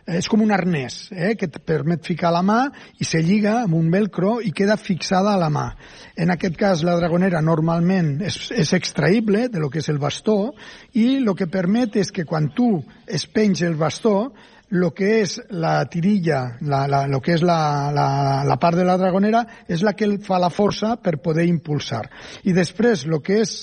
[0.07, 2.61] Eh, és com un arnès, eh, que te permet ficar la mà
[3.03, 5.67] i se lliga amb un velcro i queda fixada a la mà.
[6.15, 10.55] En aquest cas, la dragonera normalment és, és extraïble de lo que és el bastó
[10.95, 12.77] i el que permet és que quan tu
[13.11, 14.31] espenys el bastó,
[14.75, 18.07] lo que és la tirilla, la, la, lo que és la, la,
[18.47, 22.03] la part de la dragonera, és la que fa la força per poder impulsar.
[22.43, 23.55] I després, lo que és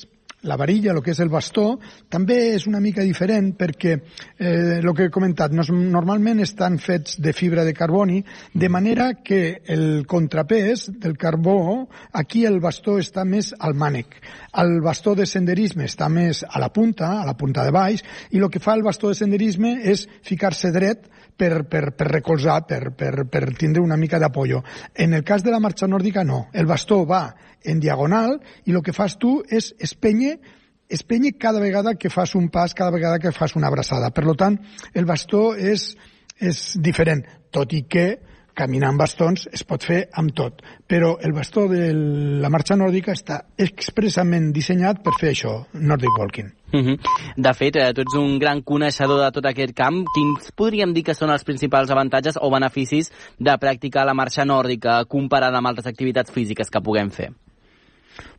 [0.44, 1.76] la varilla, el que és el bastó,
[2.10, 7.20] també és una mica diferent perquè eh, el que he comentat, no, normalment estan fets
[7.22, 8.22] de fibra de carboni,
[8.54, 14.18] de manera que el contrapès del carbó, aquí el bastó està més al mànec.
[14.58, 18.42] El bastó de senderisme està més a la punta, a la punta de baix, i
[18.42, 22.92] el que fa el bastó de senderisme és ficar-se dret per, per, per recolzar, per,
[22.98, 24.64] per, per tindre una mica d'apollo.
[24.94, 26.48] En el cas de la marxa nòrdica, no.
[26.54, 27.24] El bastó va
[27.64, 29.72] en diagonal i el que fas tu és
[30.92, 34.12] espenye cada vegada que fas un pas, cada vegada que fas una abraçada.
[34.12, 34.60] Per tant,
[34.94, 35.96] el bastó és,
[36.40, 38.08] és diferent, tot i que
[38.54, 43.16] caminar amb bastons es pot fer amb tot, però el bastó de la marxa nòrdica
[43.16, 46.52] està expressament dissenyat per fer això, Nordic Walking.
[46.74, 46.98] Uh -huh.
[47.38, 50.06] De fet, eh, tu ets un gran coneixedor de tot aquest camp.
[50.14, 55.06] Quins podríem dir que són els principals avantatges o beneficis de practicar la marxa nòrdica
[55.06, 57.32] comparada amb altres activitats físiques que puguem fer?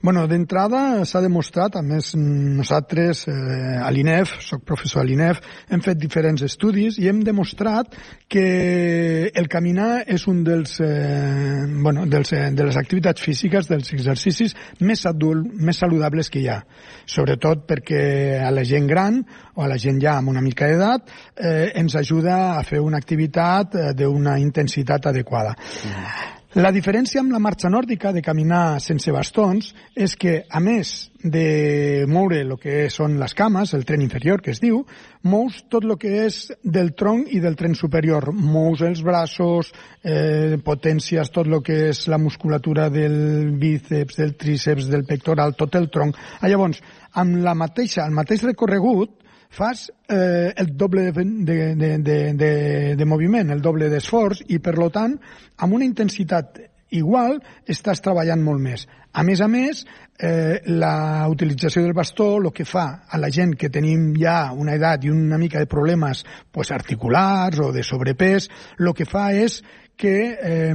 [0.03, 3.35] Bueno, d'entrada s'ha demostrat, a més nosaltres eh,
[3.79, 5.39] a l'INEF, soc professor a l'INEF,
[5.71, 7.95] hem fet diferents estudis i hem demostrat
[8.31, 13.95] que el caminar és un dels, eh, bueno, dels, eh, de les activitats físiques, dels
[13.95, 16.59] exercicis més, adult, més saludables que hi ha.
[17.07, 18.03] Sobretot perquè
[18.43, 19.23] a la gent gran
[19.55, 22.99] o a la gent ja amb una mica d'edat eh, ens ajuda a fer una
[22.99, 25.55] activitat eh, d'una intensitat adequada.
[25.87, 26.42] Mm.
[26.53, 30.91] La diferència amb la marxa nòrdica de caminar sense bastons és que, a més
[31.25, 34.83] de moure el que són les cames, el tren inferior que es diu,
[35.25, 38.35] mous tot el que és del tronc i del tren superior.
[38.37, 39.73] Mous els braços,
[40.05, 45.81] eh, potències tot el que és la musculatura del bíceps, del tríceps, del pectoral, tot
[45.81, 46.21] el tronc.
[46.43, 46.85] Ah, llavors,
[47.15, 49.22] amb la mateixa, el mateix recorregut,
[49.53, 54.79] fas eh, el doble de, de, de, de, de, moviment, el doble d'esforç i, per
[54.81, 55.19] lo tant,
[55.61, 56.59] amb una intensitat
[56.93, 57.39] igual
[57.69, 58.87] estàs treballant molt més.
[59.13, 59.83] A més a més,
[60.17, 64.77] eh, la utilització del bastó el que fa a la gent que tenim ja una
[64.79, 69.61] edat i una mica de problemes pues, articulars o de sobrepès, el que fa és
[69.97, 70.75] que eh,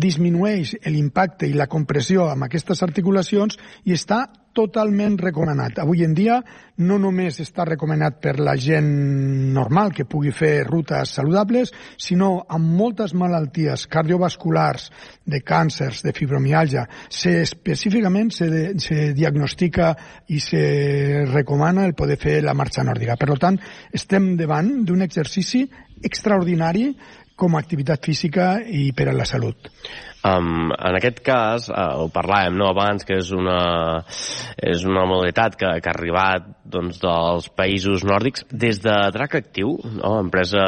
[0.00, 4.24] disminueix l'impacte i la compressió amb aquestes articulacions i està
[4.56, 5.76] totalment recomanat.
[5.82, 6.38] Avui en dia
[6.88, 8.88] no només està recomanat per la gent
[9.52, 14.88] normal que pugui fer rutes saludables, sinó amb moltes malalties cardiovasculars,
[15.26, 16.86] de càncers, de fibromialgia.
[17.08, 19.92] Se, específicament se, de, se diagnostica
[20.32, 23.18] i se recomana el poder fer la marxa nòrdica.
[23.20, 23.60] Per tant,
[23.92, 25.66] estem davant d'un exercici
[26.04, 26.90] extraordinari
[27.36, 29.70] com a activitat física i per a la salut.
[30.26, 33.58] Um, en aquest cas, uh, ho parlàvem no, abans, que és una,
[34.58, 38.46] és una modalitat que, que ha arribat doncs, dels països nòrdics.
[38.50, 40.64] Des de Drac Actiu, no, empresa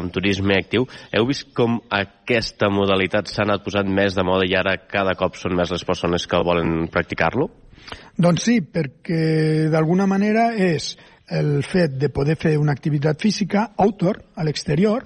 [0.00, 4.56] amb turisme actiu, heu vist com aquesta modalitat s'ha anat posant més de moda i
[4.58, 7.50] ara cada cop són més les persones que volen practicar-lo?
[8.18, 10.96] Doncs sí, perquè d'alguna manera és
[11.30, 15.04] el fet de poder fer una activitat física outdoor, a l'exterior,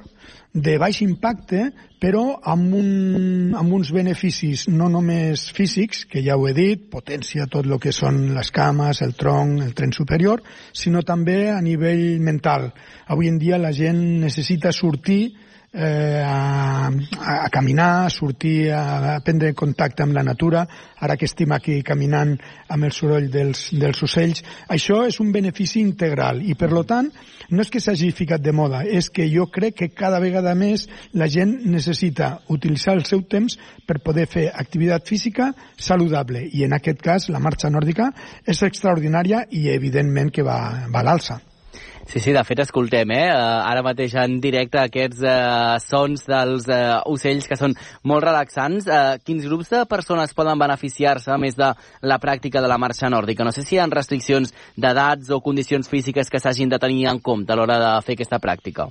[0.52, 1.68] de baix impacte,
[2.02, 7.46] però amb, un, amb uns beneficis no només físics, que ja ho he dit, potència
[7.50, 12.18] tot el que són les cames, el tronc, el tren superior, sinó també a nivell
[12.24, 12.70] mental.
[13.06, 15.36] Avui en dia la gent necessita sortir
[15.72, 16.90] eh, a,
[17.44, 20.66] a caminar, a sortir, a, a prendre contacte amb la natura,
[20.98, 22.36] ara que estem aquí caminant
[22.68, 24.42] amb el soroll dels, dels ocells.
[24.68, 27.10] Això és un benefici integral i, per lo tant,
[27.50, 30.86] no és que s'hagi ficat de moda, és que jo crec que cada vegada més
[31.14, 36.74] la gent necessita utilitzar el seu temps per poder fer activitat física saludable i en
[36.76, 38.10] aquest cas la marxa nòrdica
[38.46, 41.40] és extraordinària i evidentment que va, va a l'alça.
[42.06, 43.26] Sí, sí, de fet, escoltem, eh?
[43.30, 47.76] Ara mateix en directe aquests eh, sons dels eh, ocells que són
[48.08, 48.88] molt relaxants.
[48.88, 51.68] Eh, quins grups de persones poden beneficiar-se, més de
[52.02, 53.46] la pràctica de la marxa nòrdica?
[53.46, 57.22] No sé si hi ha restriccions d'edats o condicions físiques que s'hagin de tenir en
[57.22, 58.88] compte a l'hora de fer aquesta pràctica.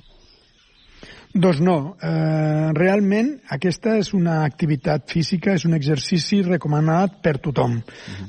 [1.30, 1.76] Doncs no.
[2.02, 7.78] Eh, realment aquesta és una activitat física, és un exercici recomanat per tothom.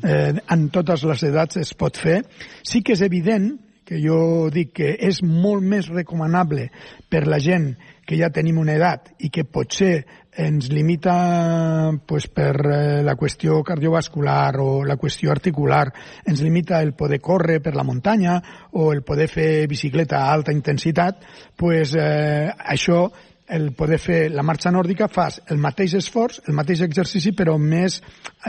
[0.03, 2.21] Eh, en totes les edats es pot fer.
[2.61, 3.53] Sí que és evident
[3.91, 6.69] que jo dic que és molt més recomanable
[7.11, 7.73] per la gent
[8.07, 10.05] que ja tenim una edat i que potser
[10.39, 11.15] ens limita
[12.07, 15.89] pues, per eh, la qüestió cardiovascular o la qüestió articular,
[16.23, 18.37] ens limita el poder córrer per la muntanya
[18.79, 21.19] o el poder fer bicicleta a alta intensitat,
[21.59, 23.09] pues, eh, això
[23.51, 27.99] el poder fer la marxa nòrdica fas el mateix esforç, el mateix exercici, però més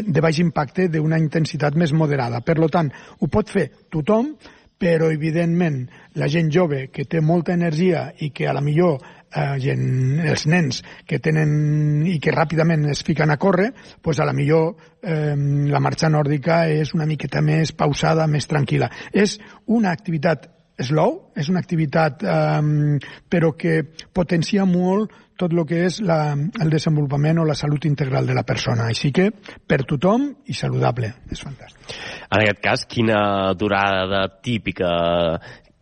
[0.07, 2.45] de baix impacte, d'una intensitat més moderada.
[2.47, 4.37] Per lo tant, ho pot fer tothom,
[4.83, 5.85] però evidentment
[6.19, 9.85] la gent jove que té molta energia i que a la millor eh, gent,
[10.27, 13.71] els nens que tenen i que ràpidament es fiquen a córrer,
[14.03, 15.37] pues a la millor eh,
[15.71, 18.91] la marxa nòrdica és una miqueta més pausada, més tranquil·la.
[19.13, 19.39] És
[19.71, 20.51] una activitat
[20.83, 22.99] slow, és una activitat eh,
[23.31, 28.29] però que potencia molt tot el que és la, el desenvolupament o la salut integral
[28.29, 28.87] de la persona.
[28.93, 29.29] Així que,
[29.67, 31.11] per tothom i saludable.
[31.33, 31.97] És fantàstic.
[32.33, 33.19] En aquest cas, quina
[33.59, 34.93] durada típica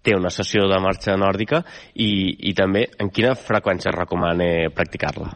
[0.03, 1.61] té una sessió de marxa nòrdica
[1.95, 2.11] i,
[2.49, 5.29] i també en quina freqüència es recomana practicar-la?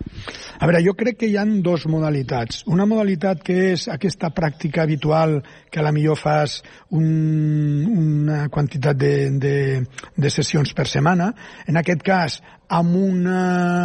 [0.58, 2.62] A veure, jo crec que hi han dos modalitats.
[2.72, 6.60] Una modalitat que és aquesta pràctica habitual que a la millor fas
[6.96, 7.04] un,
[7.92, 9.56] una quantitat de, de,
[10.16, 11.32] de sessions per setmana.
[11.68, 12.40] En aquest cas,
[12.72, 13.40] amb una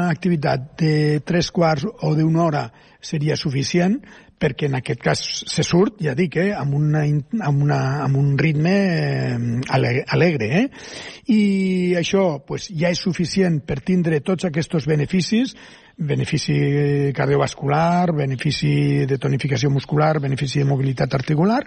[0.10, 0.94] activitat de
[1.26, 2.64] tres quarts o d'una hora
[3.02, 4.00] seria suficient,
[4.40, 8.34] perquè en aquest cas se surt, ja dic, eh, amb, una, amb, una, amb un
[8.40, 10.50] ritme eh, alegre.
[10.62, 10.66] Eh?
[11.36, 11.42] I
[12.00, 15.56] això pues, ja és suficient per tindre tots aquests beneficis,
[16.00, 16.56] benefici
[17.16, 21.66] cardiovascular, benefici de tonificació muscular, benefici de mobilitat articular,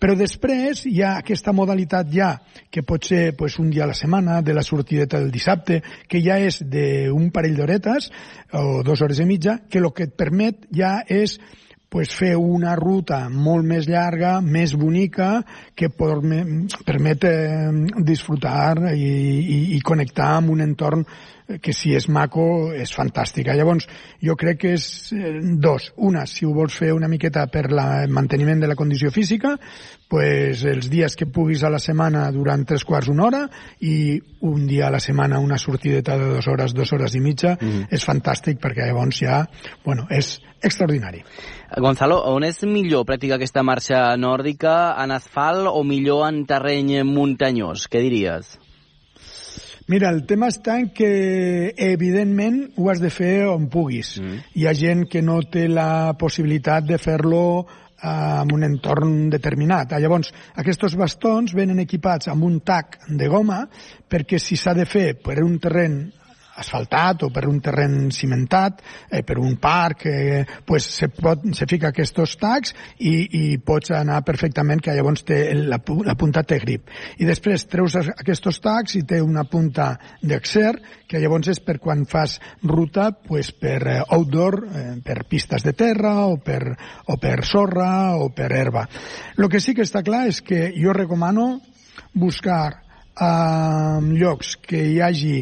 [0.00, 2.32] però després hi ha aquesta modalitat ja,
[2.72, 6.22] que pot ser pues, un dia a la setmana, de la sortideta del dissabte, que
[6.24, 8.08] ja és d'un parell d'horetes
[8.56, 11.36] o dues hores i mitja, que el que et permet ja és
[11.90, 15.42] pues, fer una ruta molt més llarga, més bonica,
[15.76, 17.68] que permet eh,
[18.06, 21.04] disfrutar i, i, i connectar amb un entorn
[21.58, 23.54] que si és maco és fantàstica.
[23.56, 23.88] Llavors,
[24.22, 24.86] jo crec que és
[25.16, 25.90] eh, dos.
[25.96, 29.56] Una, si ho vols fer una miqueta per el manteniment de la condició física,
[30.10, 33.42] pues els dies que puguis a la setmana durant tres quarts una hora
[33.86, 37.56] i un dia a la setmana una sortideta de dues hores, dues hores i mitja,
[37.60, 37.86] mm -hmm.
[37.90, 39.46] és fantàstic perquè llavors ja,
[39.84, 41.22] bueno, és extraordinari.
[41.78, 47.88] Gonzalo, on és millor practicar aquesta marxa nòrdica, en asfalt o millor en terreny muntanyós?
[47.88, 48.58] Què diries?
[49.88, 54.16] Mira, el tema està en que, evidentment, ho has de fer on puguis.
[54.20, 54.42] Mm.
[54.60, 59.96] Hi ha gent que no té la possibilitat de fer-lo eh, en un entorn determinat.
[59.98, 63.64] Llavors, aquests bastons venen equipats amb un tac de goma
[64.10, 66.00] perquè si s'ha de fer per un terreny
[66.60, 71.66] asfaltat o per un terreny cimentat, eh, per un parc, eh, pues se, pot, se
[71.70, 76.60] fica aquests tacs i, i pots anar perfectament, que llavors té, la, la punta té
[76.62, 76.90] grip.
[77.18, 79.92] I després treus aquests tacs i té una punta
[80.22, 80.74] d'exer,
[81.10, 85.74] que llavors és per quan fas ruta pues, per eh, outdoor, eh, per pistes de
[85.74, 86.76] terra o per,
[87.10, 88.86] o per sorra o per herba.
[89.36, 91.48] El que sí que està clar és que jo recomano
[92.14, 92.82] buscar
[93.20, 95.34] eh, llocs que hi hagi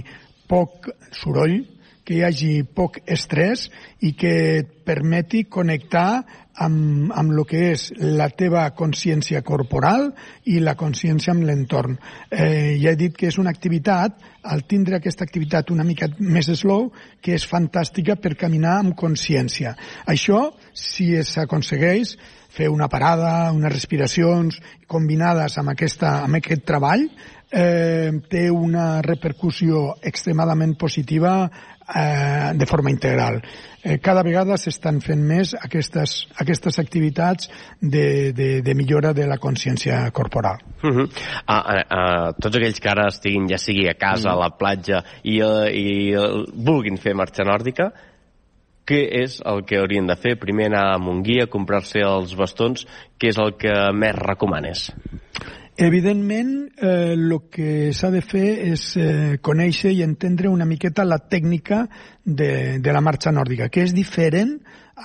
[0.49, 1.61] poc soroll,
[2.09, 3.67] que hi hagi poc estrès
[4.01, 4.31] i que
[4.63, 6.23] et permeti connectar
[6.65, 10.09] amb, amb el que és la teva consciència corporal
[10.49, 11.99] i la consciència amb l'entorn.
[12.31, 14.17] Eh, ja he dit que és una activitat,
[14.49, 16.89] al tindre aquesta activitat una mica més slow,
[17.21, 19.77] que és fantàstica per caminar amb consciència.
[20.09, 22.17] Això, si s'aconsegueix,
[22.59, 24.57] fer una parada, unes respiracions
[24.89, 27.05] combinades amb, aquesta, amb aquest treball,
[27.51, 31.51] eh, té una repercussió extremadament positiva
[31.95, 33.43] eh, de forma integral.
[33.83, 37.49] Eh, cada vegada s'estan fent més aquestes, aquestes activitats
[37.81, 40.59] de, de, de millora de la consciència corporal.
[40.83, 41.09] Uh -huh.
[41.47, 44.33] ah, ah, ah, tots aquells que ara estiguin, ja sigui a casa, mm.
[44.33, 47.93] a la platja, i, uh, i uh, vulguin fer marxa nòrdica,
[48.85, 50.39] què és el que haurien de fer?
[50.41, 52.87] Primer anar a guia, comprar-se els bastons,
[53.19, 54.93] què és el que més recomanes?
[55.81, 57.15] Evidentment, eh,
[57.55, 61.85] que s'ha de fer és eh, conèixer i entendre una miqueta la tècnica
[62.25, 64.57] de, de la marxa nòrdica, que és diferent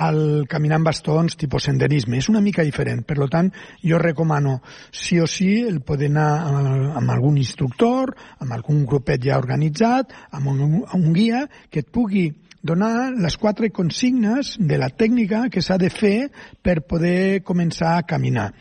[0.01, 2.17] al caminar amb bastons tipus senderisme.
[2.17, 3.05] És una mica diferent.
[3.05, 3.53] Per tant,
[3.85, 9.21] jo recomano sí o sí el poder anar amb, amb algun instructor, amb algun grupet
[9.29, 12.31] ja organitzat, amb un, un guia que et pugui
[12.65, 16.31] donar les quatre consignes de la tècnica que s'ha de fer
[16.65, 18.55] per poder començar a caminar.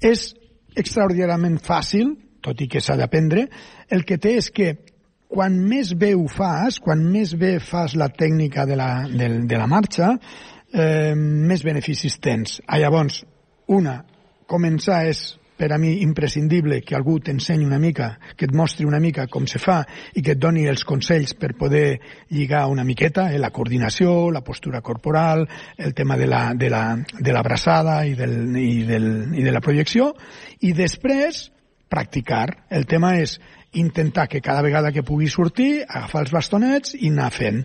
[0.00, 0.30] És
[0.78, 3.46] extraordinàriament fàcil, tot i que s'ha d'aprendre,
[3.92, 4.72] el que té és que
[5.32, 9.60] quan més bé ho fas, quan més bé fas la tècnica de la, de, de
[9.60, 10.12] la marxa,
[10.72, 12.58] eh, més beneficis tens.
[12.66, 13.22] Ah, llavors,
[13.72, 14.02] una,
[14.50, 15.22] començar és
[15.62, 19.44] per a mi imprescindible que algú t'ensenyi una mica, que et mostri una mica com
[19.46, 19.76] se fa
[20.18, 22.00] i que et doni els consells per poder
[22.34, 25.46] lligar una miqueta, eh, la coordinació, la postura corporal,
[25.78, 27.30] el tema de la, de la, de
[28.10, 29.08] i, del, i, del,
[29.38, 30.16] i de la projecció,
[30.66, 31.52] i després
[31.88, 32.66] practicar.
[32.68, 33.38] El tema és
[33.72, 37.62] intentar que cada vegada que pugui sortir, agafar els bastonets i anar fent.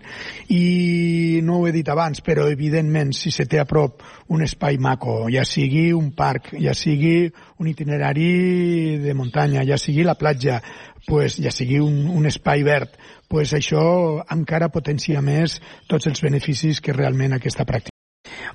[0.48, 4.02] I no ho he dit abans, però evidentment si se té a prop
[4.32, 7.28] un espai maco, ja sigui un parc, ja sigui
[7.58, 10.62] un itinerari de muntanya, ja sigui la platja,
[11.06, 12.96] pues, ja sigui un, un espai verd,
[13.28, 13.84] pues això
[14.32, 17.97] encara potencia més tots els beneficis que realment aquesta pràctica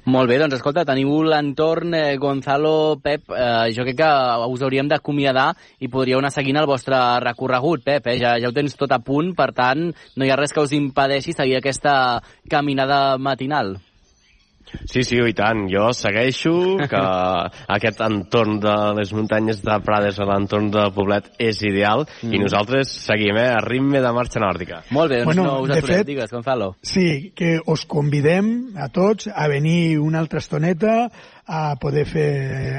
[0.05, 4.09] molt bé, doncs escolta, teniu l'entorn eh, Gonzalo, Pep, eh, jo crec que
[4.51, 8.17] us hauríem d'acomiadar i podríeu anar seguint el vostre recorregut, Pep, eh?
[8.19, 9.87] ja, ja ho tens tot a punt, per tant,
[10.17, 11.95] no hi ha res que us impedeixi seguir aquesta
[12.51, 13.77] caminada matinal.
[14.89, 15.65] Sí, sí, i tant.
[15.71, 16.53] Jo segueixo
[16.89, 17.01] que
[17.77, 22.33] aquest entorn de les muntanyes de Prades a l'entorn de Poblet és ideal mm.
[22.33, 24.83] i nosaltres seguim, eh, a ritme de marxa nòrdica.
[24.95, 26.73] Molt bé, doncs bueno, no us aturem, fet, digues, Gonzalo.
[26.81, 30.95] Sí, que us convidem a tots a venir una altra estoneta
[31.45, 32.31] a poder fer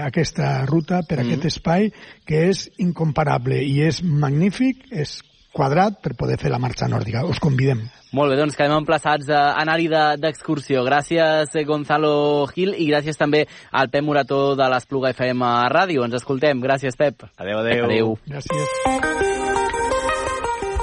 [0.04, 1.28] aquesta ruta per mm.
[1.28, 1.90] aquest espai
[2.26, 5.20] que és incomparable i és magnífic, és
[5.54, 7.24] quadrat per poder fer la marxa nòrdica.
[7.30, 7.86] Us convidem.
[8.14, 9.88] Molt bé, doncs quedem emplaçats a anar-hi
[10.22, 10.84] d'excursió.
[10.86, 15.42] Gràcies, eh, Gonzalo Gil, i gràcies també al Pep Morató de l'Espluga FM
[15.72, 16.04] Ràdio.
[16.04, 16.60] Ens escoltem.
[16.60, 17.24] Gràcies, Pep.
[17.38, 17.84] Adéu, adéu.
[17.84, 18.18] Adéu.
[18.28, 18.68] Gràcies.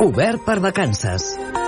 [0.01, 1.60] Obert per vacances.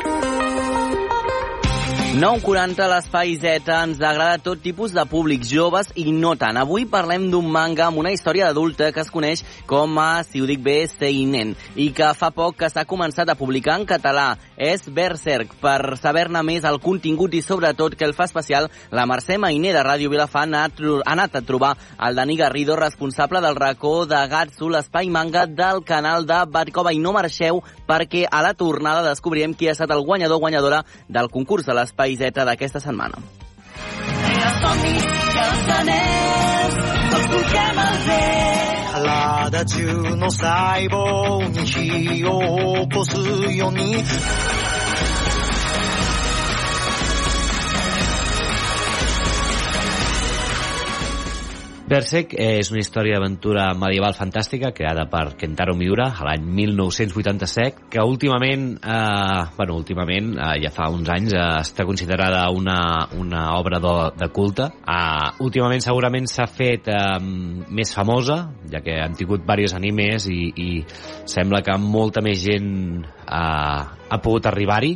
[2.13, 6.59] 9.40 l'Espai Z ens agrada tot tipus de públics, joves i no tant.
[6.61, 10.45] Avui parlem d'un manga amb una història adulta que es coneix com a, si ho
[10.45, 14.35] dic bé, Seinen, i que fa poc que s'ha començat a publicar en català.
[14.61, 15.55] És Berserk.
[15.57, 19.81] Per saber-ne més el contingut i sobretot que el fa especial, la Mercè Mainer de
[19.81, 25.09] Ràdio Vilafant ha anat a trobar el Dani Garrido, responsable del racó de Gatsu, l'espai
[25.09, 26.93] manga del canal de Batcova.
[26.93, 31.33] I no marxeu perquè a la tornada descobrirem qui ha estat el guanyador guanyadora del
[31.33, 33.23] concurs de l'espai paiseta d'aquesta setmana.
[34.63, 36.77] Somni que els anells
[37.17, 43.15] els toquem al vent 体中の細胞に火を起こす
[43.57, 43.95] ように
[51.83, 58.05] Berserk és una història d'aventura medieval fantàstica creada per Kentaro Miura a l'any 1987, que
[58.07, 63.81] últimament, eh, bueno, últimament, eh, ja fa uns anys, eh, està considerada una, una obra
[63.83, 64.69] de, de culte.
[64.87, 70.53] Eh, últimament segurament s'ha fet eh, més famosa, ja que han tingut diversos animes i,
[70.55, 70.69] i
[71.27, 74.95] sembla que molta més gent eh, ha pogut arribar-hi.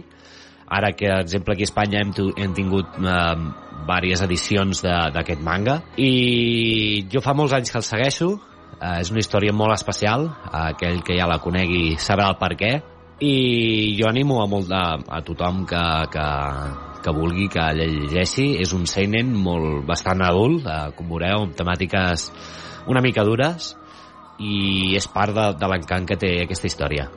[0.68, 5.80] Ara que, per exemple, aquí a Espanya hem, hem tingut eh, diverses edicions d'aquest manga.
[5.98, 8.30] I jo fa molts anys que el segueixo.
[8.78, 10.28] Eh, és una història molt especial.
[10.52, 12.74] Aquell que ja la conegui sabrà el per què.
[13.24, 13.36] I
[13.98, 15.84] jo animo a, molt, a, a tothom que,
[16.14, 16.28] que,
[17.04, 18.52] que vulgui que llegeixi.
[18.62, 22.32] És un seinen molt bastant adult eh, com veureu, amb temàtiques
[22.88, 23.74] una mica dures.
[24.38, 27.08] I és part de, de l'encant que té aquesta història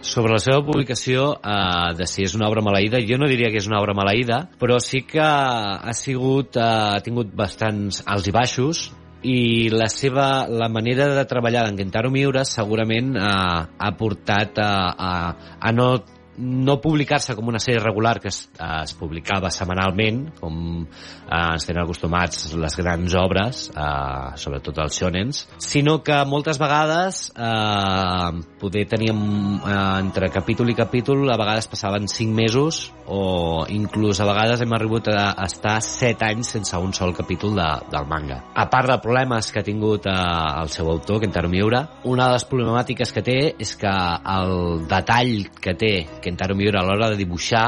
[0.00, 3.60] sobre la seva publicació eh, de si és una obra maleïda, jo no diria que
[3.60, 6.64] és una obra maleïda, però sí que ha sigut, eh,
[6.96, 8.86] ha tingut bastants alts i baixos,
[9.20, 13.26] i la seva la manera de treballar d'en Kentaro Miura segurament eh,
[13.68, 15.12] ha portat a, a,
[15.60, 15.90] a no
[16.38, 21.66] no publicar-se com una sèrie regular que es, eh, es publicava setmanalment, com eh, ens
[21.66, 28.86] tenen acostumats les grans obres, eh, sobretot els shonens, sinó que moltes vegades eh, poder
[28.88, 29.20] teníem
[29.60, 34.72] eh, entre capítol i capítol, a vegades passaven 5 mesos o inclús a vegades hem
[34.72, 38.40] arribat a estar 7 anys sense un sol capítol de, del manga.
[38.54, 40.14] A part de problemes que ha tingut eh,
[40.62, 45.50] el seu autor, Kentaro Miura, una de les problemàtiques que té és que el detall
[45.60, 47.64] que té Kentaro Miura a l'hora de dibuixar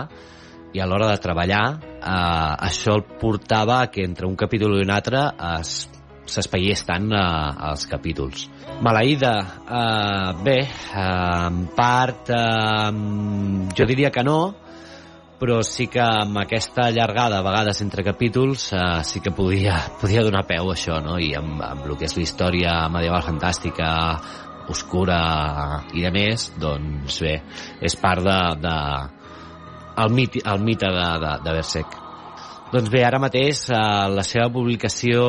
[0.73, 1.65] i a l'hora de treballar,
[1.99, 5.27] eh, això el portava que entre un capítol i un altre
[5.59, 5.75] es
[6.33, 7.21] s'espaiés tant eh,
[7.69, 8.47] els capítols.
[8.83, 9.33] Maleïda,
[9.67, 12.91] eh, bé, eh, en part eh,
[13.77, 14.41] jo diria que no,
[15.43, 20.23] però sí que amb aquesta allargada a vegades entre capítols eh, sí que podia, podia
[20.23, 21.19] donar peu a això, no?
[21.19, 23.91] I amb, amb el que és la història medieval fantàstica,
[24.71, 27.39] oscura i de més, doncs bé,
[27.83, 28.77] és part de, de
[30.03, 31.99] el, mit, el mite de, de, de Berserk.
[32.73, 35.25] Doncs bé, ara mateix eh, la seva publicació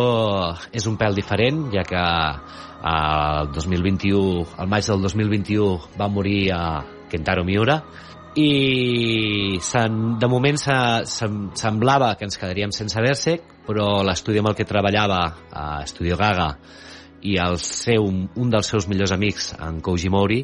[0.71, 6.41] és un pèl diferent, ja que eh, el 2021, al maig del 2021 va morir
[6.55, 6.63] a
[7.11, 7.81] Kentaro Miura,
[8.39, 10.75] i de moment se,
[11.05, 11.27] se,
[11.59, 15.19] semblava que ens quedaríem sense Berserk, però l'estudi amb el que treballava
[15.51, 16.49] a Estudio Gaga
[17.23, 20.41] i el seu, un dels seus millors amics, en Koji Mori,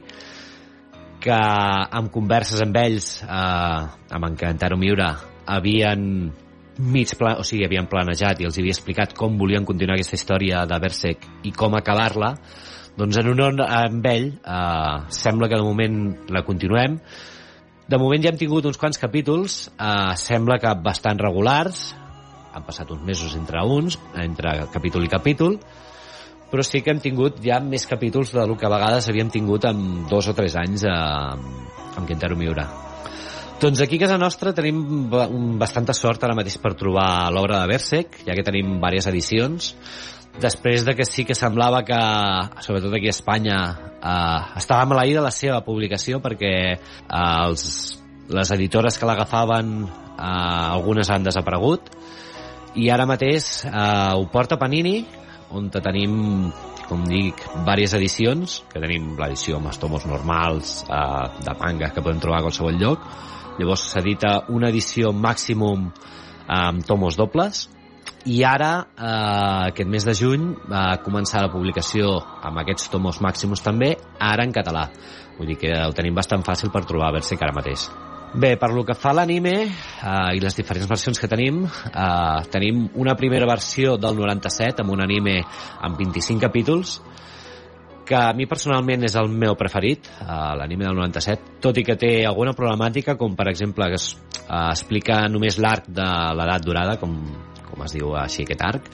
[1.19, 1.39] que
[1.99, 5.11] amb converses amb ells, eh, amb en Kantaro Miura,
[5.45, 6.31] havien
[6.79, 10.63] mig pla, o sigui, havien planejat i els havia explicat com volien continuar aquesta història
[10.69, 12.33] de Berserk i com acabar-la,
[12.99, 15.99] doncs en honor amb ell eh, sembla que de moment
[16.31, 16.97] la continuem.
[17.89, 21.89] De moment ja hem tingut uns quants capítols, eh, sembla que bastant regulars,
[22.53, 25.59] han passat uns mesos entre uns, entre capítol i capítol,
[26.49, 30.07] però sí que hem tingut ja més capítols del que a vegades havíem tingut amb
[30.09, 32.67] dos o tres anys eh, amb Quintero Miura.
[33.59, 35.09] Doncs aquí a casa nostra tenim
[35.59, 39.73] bastanta sort ara mateix per trobar l'obra de Berserk, ja que tenim diverses edicions.
[40.39, 41.97] Després de que sí que semblava que,
[42.63, 43.57] sobretot aquí a Espanya,
[43.99, 46.77] eh, estava maleïda la seva publicació perquè eh,
[47.19, 47.65] els,
[48.29, 51.91] les editores que l'agafaven eh, algunes han desaparegut
[52.79, 55.01] i ara mateix eh, ho porta Panini
[55.55, 56.51] on tenim
[56.89, 62.01] com dic, diverses edicions, que tenim l'edició amb els tomos normals eh, de manga que
[62.01, 63.05] podem trobar a qualsevol lloc.
[63.59, 65.89] Llavors s'edita una edició màximum
[66.49, 67.67] amb tomos dobles
[68.25, 73.63] i ara, eh, aquest mes de juny, va començar la publicació amb aquests tomos màxims
[73.63, 74.89] també, ara en català.
[75.37, 77.89] Vull dir que ho tenim bastant fàcil per trobar a que ara mateix.
[78.33, 82.41] Bé, per lo que fa a l'anime eh, i les diferents versions que tenim, eh,
[82.53, 86.99] tenim una primera versió del 97 amb un anime amb 25 capítols
[88.05, 90.29] que a mi personalment és el meu preferit, eh,
[90.61, 94.69] l'anime del 97, tot i que té alguna problemàtica, com per exemple que es eh,
[94.69, 97.17] explica només l'arc de l'edat dorada, com,
[97.65, 98.89] com es diu així aquest arc.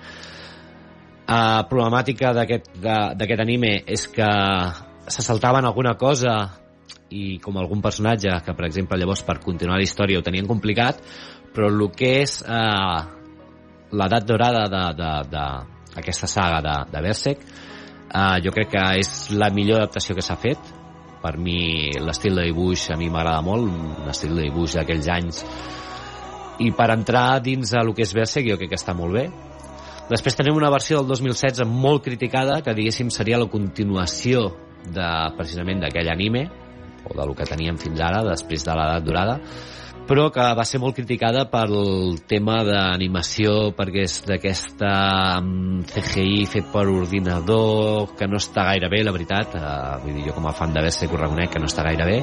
[1.27, 4.29] Eh, problemàtica d'aquest anime és que
[5.07, 6.37] se saltaven alguna cosa
[7.15, 11.01] i com algun personatge que, per exemple, llavors per continuar la història ho tenien complicat,
[11.55, 12.99] però el que és eh,
[13.95, 17.45] l'edat dorada d'aquesta saga de, de Berserk,
[18.09, 20.73] eh, jo crec que és la millor adaptació que s'ha fet.
[21.25, 25.41] Per mi, l'estil de dibuix a mi m'agrada molt, un estil de dibuix d'aquells anys.
[26.61, 29.25] I per entrar dins de lo que és Berserk jo crec que està molt bé.
[30.11, 34.51] Després tenim una versió del 2016 molt criticada, que diguéssim seria la continuació
[34.85, 35.07] de,
[35.39, 36.45] precisament d'aquell anime,
[37.05, 39.39] o del que teníem fins ara, després de l'edat dorada,
[40.05, 44.91] però que va ser molt criticada pel tema d'animació, perquè és d'aquesta
[45.41, 49.57] mm, CGI fet per ordinador, que no està gaire bé, la veritat.
[49.57, 52.05] Uh, vull dir, jo com a fan de Berserk ho reconec que no està gaire
[52.05, 52.19] bé.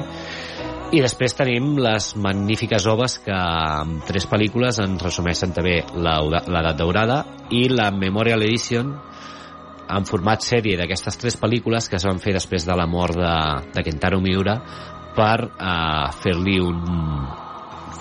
[0.93, 7.23] I després tenim les magnífiques oves que amb tres pel·lícules ens resumeixen també l'edat daurada
[7.51, 8.93] i la Memorial Edition,
[9.89, 13.35] en format sèrie d'aquestes tres pel·lícules que es van fer després de la mort de,
[13.75, 14.57] de Kentaro Miura
[15.13, 16.79] per uh, fer-li un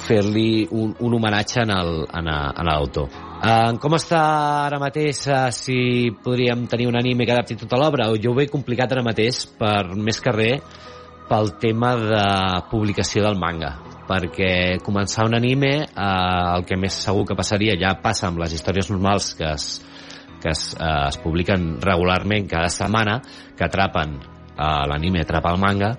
[0.02, 2.30] fer-li un, un homenatge en
[2.66, 3.12] l'autor.
[3.42, 4.20] Uh, com està
[4.66, 8.08] ara mateix uh, si podríem tenir un anime que adapti tota l'obra?
[8.22, 10.82] Jo ho veig complicat ara mateix per més que res
[11.28, 12.26] pel tema de
[12.70, 13.72] publicació del manga
[14.08, 18.54] perquè començar un anime uh, el que més segur que passaria ja passa amb les
[18.56, 19.68] històries normals que es,
[20.42, 23.20] que es, eh, es publiquen regularment cada setmana,
[23.56, 25.92] que atrapen eh, l'anime, atrapa el manga,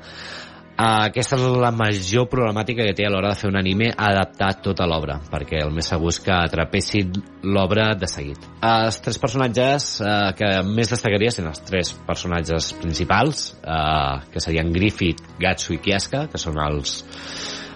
[0.73, 4.61] eh, aquesta és la major problemàtica que té a l'hora de fer un anime adaptat
[4.65, 7.13] tota l'obra, perquè el més segur és que atrapessin
[7.55, 8.47] l'obra de seguit.
[8.67, 14.73] Els tres personatges eh, que més destacaria són els tres personatges principals, eh, que serien
[14.73, 16.99] Griffith, Gatsu i Kiaska, que són els,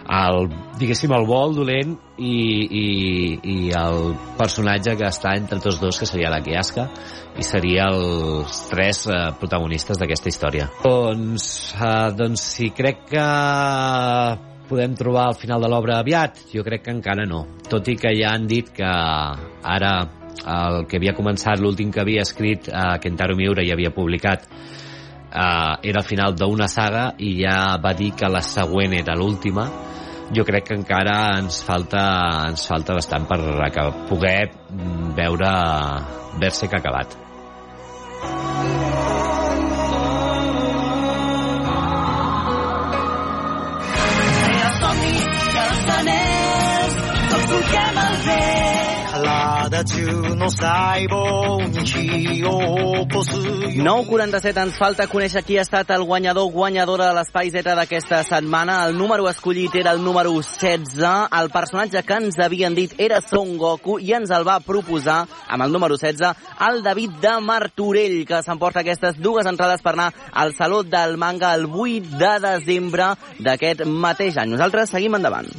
[0.08, 0.48] el,
[0.80, 2.88] diguéssim, el vol dolent i, i,
[3.44, 6.88] i el personatge que està entre tots dos, que seria la Kiaska,
[7.38, 10.70] i seria els tres eh, protagonistes d'aquesta història.
[10.86, 13.26] Doncs, eh, doncs si crec que
[14.68, 17.44] podem trobar el final de l'obra aviat, jo crec que encara no.
[17.68, 19.94] Tot i que ja han dit que ara
[20.48, 24.48] el que havia començat, l'últim que havia escrit eh, Kentaro Miura i havia publicat
[25.38, 29.68] eh, era el final d'una saga i ja va dir que la següent era l'última.
[30.34, 32.02] Jo crec que encara ens falta
[32.50, 33.40] ens falta bastant per
[34.10, 34.50] poder
[35.16, 35.54] veure
[36.42, 37.27] Berserk acabat
[49.88, 50.36] de
[53.78, 58.86] 9.47 ens falta conèixer qui ha estat el guanyador guanyadora de l'Espai Z d'aquesta setmana.
[58.88, 60.98] El número escollit era el número 16.
[61.40, 65.64] El personatge que ens havien dit era Son Goku i ens el va proposar, amb
[65.64, 66.36] el número 16,
[66.70, 71.54] el David de Martorell, que s'emporta aquestes dues entrades per anar al Saló del Manga
[71.56, 74.50] el 8 de desembre d'aquest mateix any.
[74.58, 75.50] Nosaltres seguim endavant.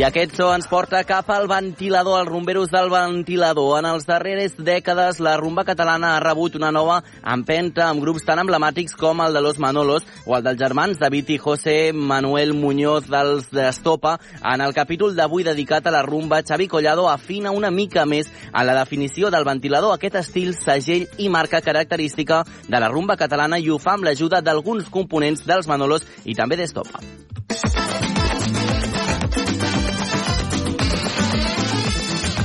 [0.00, 3.78] I aquest so ens porta cap al ventilador, als rumberos del ventilador.
[3.78, 7.02] En els darreres dècades, la rumba catalana ha rebut una nova
[7.34, 11.34] empenta amb grups tan emblemàtics com el de Los Manolos o el dels germans David
[11.34, 14.16] i José Manuel Muñoz dels d'Estopa.
[14.40, 18.64] En el capítol d'avui dedicat a la rumba, Xavi Collado afina una mica més a
[18.64, 23.68] la definició del ventilador, aquest estil, segell i marca característica de la rumba catalana i
[23.70, 27.04] ho fa amb l'ajuda d'alguns components dels Manolos i també d'Estopa.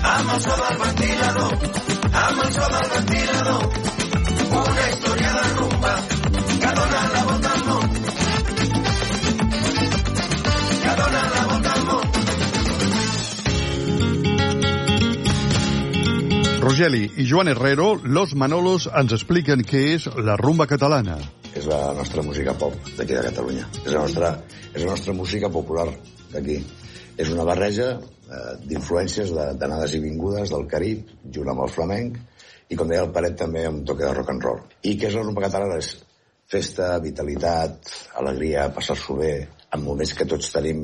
[0.06, 1.54] Amb el so del ventilador,
[2.24, 3.64] amb el so del ventilador.
[4.56, 5.94] Una història de rumba
[6.62, 7.88] que dona la volta al món.
[10.84, 12.06] Que dona la volta al món.
[16.66, 21.20] Rogeli i Joan Herrero, Los Manolos, ens expliquen què és la rumba catalana.
[21.56, 23.70] És la nostra música pop d'aquí de Catalunya.
[23.86, 24.34] És la nostra,
[24.74, 25.88] és la nostra música popular
[26.34, 26.60] d'aquí.
[27.16, 27.96] És una barreja
[28.66, 32.18] d'influències d'anades i vingudes del Carib, junt amb el flamenc,
[32.70, 34.64] i com deia el Paret també amb toque de rock and roll.
[34.84, 35.78] I què és la rumba catalana?
[35.82, 35.92] És
[36.50, 39.36] festa, vitalitat, alegria, passar-s'ho bé,
[39.74, 40.82] en moments que tots tenim,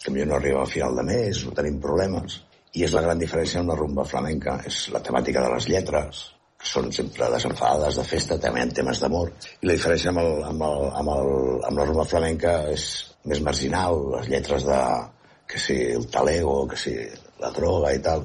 [0.00, 2.40] que millor no arriba al final de mes, o tenim problemes.
[2.74, 6.24] I és la gran diferència amb la rumba flamenca, és la temàtica de les lletres,
[6.60, 9.32] que són sempre desenfadades de festa, també en temes d'amor.
[9.62, 11.32] I la diferència amb, el, amb, el, amb, el,
[11.70, 12.90] amb la rumba flamenca és
[13.30, 14.82] més marginal, les lletres de,
[15.50, 16.94] que si el talego, que si
[17.40, 18.24] la droga i tal.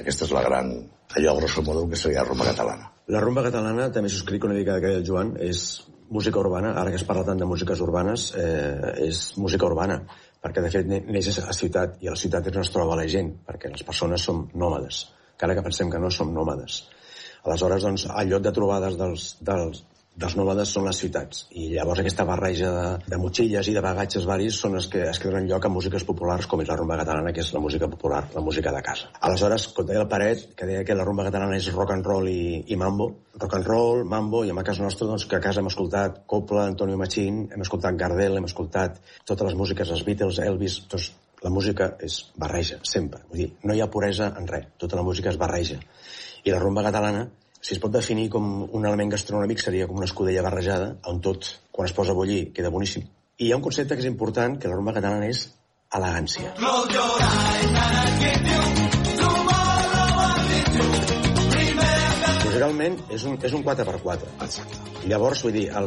[0.00, 0.72] Aquesta és la gran,
[1.16, 2.88] allò grosso modo que seria la rumba catalana.
[3.12, 7.00] La rumba catalana, també subscric una mica que el Joan, és música urbana, ara que
[7.00, 10.00] es parla tant de músiques urbanes, eh, és música urbana,
[10.42, 12.96] perquè de fet neix a la ciutat, i a la ciutat és on es troba
[12.96, 16.82] la gent, perquè les persones som nòmades, encara que pensem que no som nòmades.
[17.44, 19.82] Aleshores, doncs, al lloc de trobades dels, dels,
[20.14, 21.46] dels nòmades són les ciutats.
[21.56, 25.20] I llavors aquesta barreja de, de motxilles i de bagatges varis són els que es
[25.22, 28.22] queden lloc a músiques populars com és la rumba catalana que és la música popular,
[28.34, 29.08] la música de casa.
[29.28, 32.28] Aleshores, com deia el Paret, que deia que la rumba catalana és rock and roll
[32.28, 33.08] i, i mambo.
[33.40, 36.22] Rock and roll, mambo, i en el cas nostre doncs, que a casa hem escoltat
[36.28, 41.12] Copla, Antonio Machín hem escoltat Gardel, hem escoltat totes les músiques, els Beatles, Elvis doncs
[41.42, 43.24] la música és barreja, sempre.
[43.30, 45.80] Vull dir, no hi ha puresa en res, tota la música és barreja.
[46.44, 47.26] I la rumba catalana
[47.62, 51.46] si es pot definir com un element gastronòmic seria com una escudella barrejada, on tot,
[51.70, 53.04] quan es posa a bullir, queda boníssim.
[53.38, 55.44] I hi ha un concepte que és important, que la rumba catalana és
[55.94, 56.50] elegància.
[62.42, 64.32] Musicalment és un, és un 4x4.
[64.48, 64.80] Exacte.
[65.06, 65.86] Llavors, vull dir, el,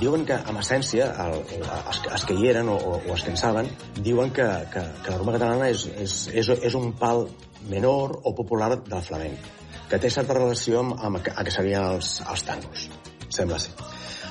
[0.00, 3.30] diuen que, en essència, el, els, els que hi eren o, o, o els que
[3.30, 7.28] en saben, diuen que, que, que la rumba catalana és, és, és, és un pal
[7.70, 9.54] menor o popular del flamenc
[9.90, 12.88] que té certa relació amb, amb a que serien els, els tangos,
[13.28, 13.74] sembla ser.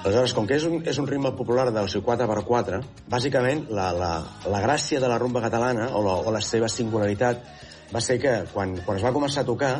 [0.05, 4.09] Aleshores, com que és un, és un ritme popular del seu 4x4, bàsicament la, la,
[4.53, 7.41] la gràcia de la rumba catalana o la, o la seva singularitat
[7.93, 9.71] va ser que quan, quan es va començar a tocar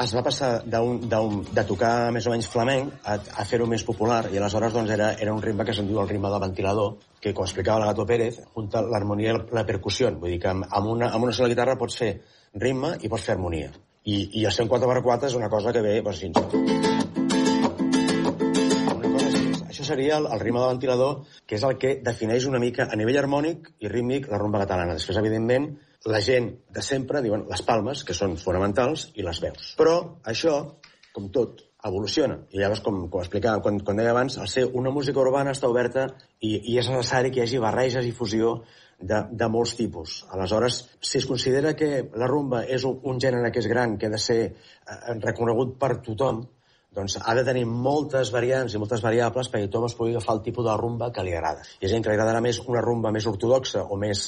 [0.00, 0.48] es va passar
[0.80, 4.72] un, un, de tocar més o menys flamenc a, a fer-ho més popular i aleshores
[4.74, 7.84] doncs, era, era un ritme que se'n diu el ritme del ventilador que com explicava
[7.84, 10.66] el Gato Pérez junta l'harmonia i la percussió vull dir que amb,
[10.96, 12.10] una, amb una sola guitarra pots fer
[12.64, 13.70] ritme i pots fer harmonia
[14.04, 16.88] i, i el 104x4 és una cosa que ve doncs, fins una.
[19.70, 22.98] Això seria el, el ritme de ventilador, que és el que defineix una mica a
[22.98, 24.96] nivell harmònic i rítmic la rumba catalana.
[24.98, 25.70] Després, evidentment,
[26.10, 29.74] la gent de sempre diuen les palmes, que són fonamentals, i les veus.
[29.80, 29.96] Però
[30.32, 30.56] això,
[31.16, 32.38] com tot, evoluciona.
[32.52, 35.68] I llavors, com, com explicava, quan, quan deia abans, al ser una música urbana està
[35.70, 36.06] oberta
[36.40, 38.58] i, i és necessari que hi hagi barreges i fusió
[39.00, 40.20] de, de molts tipus.
[40.34, 41.90] Aleshores, si es considera que
[42.20, 45.76] la rumba és un, un gènere que és gran, que ha de ser eh, reconegut
[45.80, 46.44] per tothom,
[46.94, 50.44] doncs ha de tenir moltes variants i moltes variables perquè tothom es pugui agafar el
[50.46, 51.62] tipus de rumba que li agrada.
[51.78, 54.24] Hi ha gent que li agradarà més una rumba més ortodoxa o més,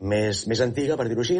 [0.00, 1.36] més, més antiga, per dir-ho així,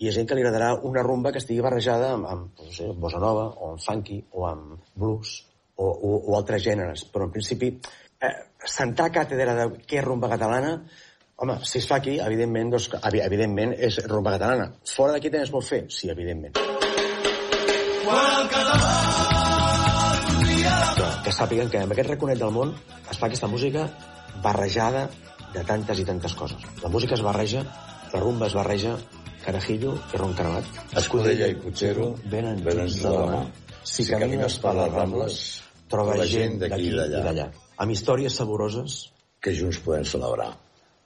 [0.00, 2.74] i hi ha gent que li agradarà una rumba que estigui barrejada amb, amb no
[2.74, 5.34] sé, bossa nova, o amb funky, o amb blues,
[5.76, 7.04] o, o, o altres gèneres.
[7.12, 7.68] Però, en principi,
[8.24, 8.32] eh,
[8.64, 10.78] sentar càtedra de què és rumba catalana,
[11.40, 14.70] home, si es fa aquí, evidentment, doncs, evi- evidentment és rumba catalana.
[14.94, 15.82] Fora d'aquí també es pot fer?
[15.88, 16.56] Sí, evidentment.
[20.96, 22.72] Que, que sàpiguen que amb aquest raconet del món
[23.10, 23.86] es fa aquesta música
[24.44, 25.06] barrejada
[25.54, 26.60] de tantes i tantes coses.
[26.82, 27.62] La música es barreja,
[28.12, 28.96] la rumba es barreja,
[29.44, 30.64] Carajillo i Ron Caravat.
[31.00, 33.42] Escudella i Puigero venen, venen de la mà.
[33.82, 35.38] Si, Si camines per les Rambles,
[35.88, 37.48] troba gent d'aquí i d'allà.
[37.80, 39.06] Amb històries saboroses.
[39.40, 40.50] Que junts podem celebrar.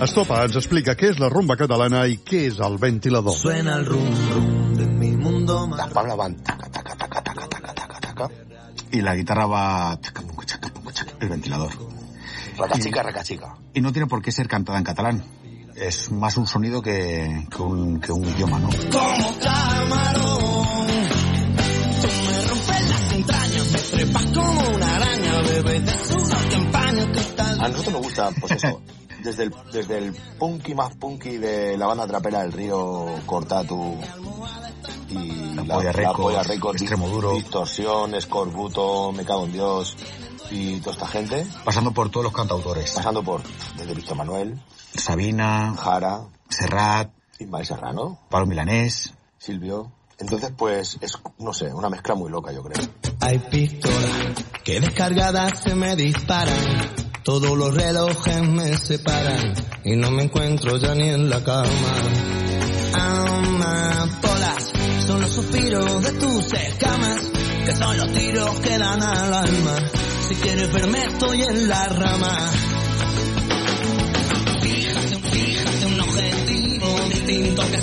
[0.00, 3.34] Estopa ens explica què és la rumba catalana i què és el ventilador.
[3.36, 4.46] Suena el rum rum
[4.78, 8.28] de mi mundo Las palmas van taca, taca, taca, taca, taca, taca, taca,
[8.92, 11.70] y la guitarra va taca, punca, chaca, punca, chaca, el ventilador.
[12.56, 13.54] Racachica, racachica.
[13.74, 15.22] Y no tiene por qué ser cantada en catalán.
[15.76, 18.68] Es más un sonido que, que, un, que un idioma, ¿no?
[18.68, 20.70] Como camarón.
[27.60, 28.80] A nosotros nos gusta, pues eso,
[29.20, 33.96] desde el, desde el punky más punky de la banda trapera del río Cortatu
[35.08, 35.92] y la, Polla
[36.42, 37.32] Records, Extremo Duro.
[37.34, 39.96] Distorsión, Escorbuto, Me Cago en Dios
[40.50, 42.92] y toda esta gente, Pasando por todos los cantautores.
[42.92, 43.42] pasando por
[43.76, 44.60] desde Víctor Manuel,
[44.94, 49.14] Sabina, Jara, Serrat, Ismael Serrano, Pablo Milanés.
[49.38, 49.92] Silvio.
[50.18, 52.86] Entonces, pues, es, no sé, una mezcla muy loca, yo creo.
[53.20, 56.99] Hay pistolas que descargadas se me disparan.
[57.22, 59.52] Todos los relojes me separan
[59.84, 61.68] y no me encuentro ya ni en la cama.
[62.94, 64.72] Amapolas
[65.06, 67.20] son los suspiros de tus escamas,
[67.66, 69.76] que son los tiros que dan al alma.
[70.28, 72.50] Si quieres verme estoy en la rama.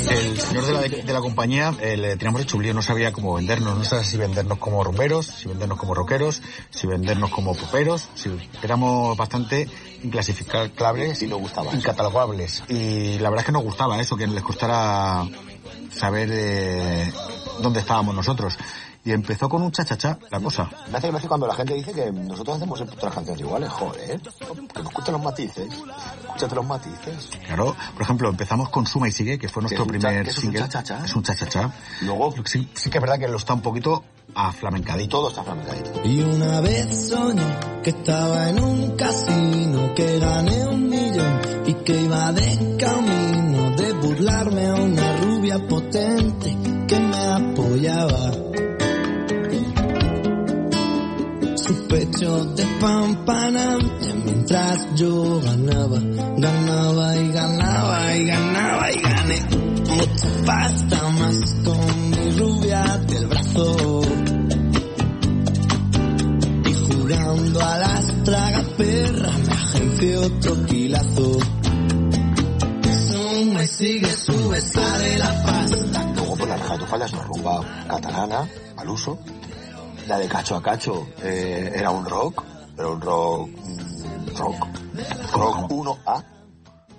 [0.09, 3.11] El señor de la, de la compañía eh, le teníamos hecho un lío, no sabía
[3.11, 7.53] cómo vendernos, no sabía si vendernos como rumberos, si vendernos como rockeros, si vendernos como
[7.55, 8.29] poperos, si
[8.63, 9.67] éramos bastante
[10.03, 12.63] inclasificables, Y nos gustaba incatalogables.
[12.69, 15.27] Y la verdad es que nos gustaba eso, que les costara
[15.91, 17.11] saber eh,
[17.61, 18.57] dónde estábamos nosotros.
[19.07, 20.69] Y empezó con un cha-cha-cha la cosa.
[20.91, 24.79] Me hace gracia cuando la gente dice que nosotros hacemos otras canciones iguales, joder, que
[24.83, 25.67] nos escuchen los matices,
[26.25, 27.29] escúchate los matices.
[27.45, 30.29] Claro, por ejemplo, empezamos con Suma y Sigue, que fue nuestro es cha- primer que
[30.31, 31.05] es un cha-cha-cha.
[31.05, 31.71] Es un cha-cha-cha.
[32.01, 34.03] Luego, Sí, sí que es verdad que lo está un poquito
[34.35, 35.17] aflamencadito.
[35.19, 36.01] todo está flamencadito.
[36.03, 37.43] Y una vez soñé
[37.83, 43.93] que estaba en un casino, que gané un millón y que iba de camino de
[43.93, 46.57] burlarme a una rubia potente
[46.89, 48.31] que me apoyaba.
[52.17, 55.99] Sus pechos despampanantes mientras yo ganaba,
[56.37, 59.41] ganaba y ganaba y ganaba y gané
[59.87, 64.01] mucha pasta más con mi rubia del brazo
[66.65, 71.37] y jurando a las tragaperras me agencié otro quilazo.
[73.11, 76.13] Suma y sigue, sube, sale la pasta.
[76.15, 79.19] Luego, pues la Raja de Falda es una rumba catalana, al uso.
[80.07, 82.43] La de Cacho a Cacho eh, era un rock,
[82.75, 83.49] pero un rock...
[83.49, 84.67] mm, rock.
[85.33, 86.23] Rock 1A,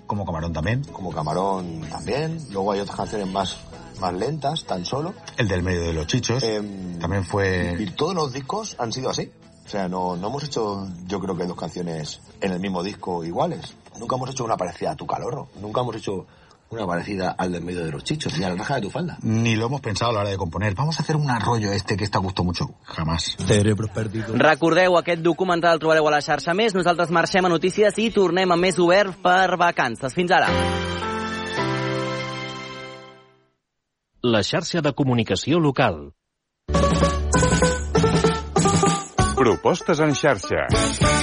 [0.05, 0.83] Como Camarón también.
[0.83, 2.39] como Camarón también.
[2.51, 3.57] Luego hay otras canciones más,
[3.99, 5.13] más lentas, tan solo.
[5.37, 6.43] El del medio de los chichos.
[6.43, 7.75] Em, también fue...
[7.79, 9.31] Y todos los discos han sido así.
[9.65, 13.23] O sea, no, no hemos hecho, yo creo que dos canciones en el mismo disco
[13.23, 13.75] iguales.
[13.99, 15.49] Nunca hemos hecho una parecida a Tu Calorro.
[15.61, 16.25] Nunca hemos hecho
[16.69, 19.17] una parecida al del medio de los chichos, ni a la raja de tu falda.
[19.21, 20.75] Ni lo hemos pensado a la hora de componer.
[20.75, 22.69] Vamos a hacer un arroyo este que esta gustó mucho.
[22.83, 23.35] Jamás.
[23.39, 24.37] Cerebros perdidos.
[24.37, 26.75] Recordeu, aquest documental el trobareu a la xarxa més.
[26.77, 30.13] Nosaltres marxem a notícies i tornem amb més obert per vacances.
[30.13, 30.49] Fins ara.
[34.21, 36.11] la xarxa de comunicació local.
[39.39, 41.18] Propostes en xarxa.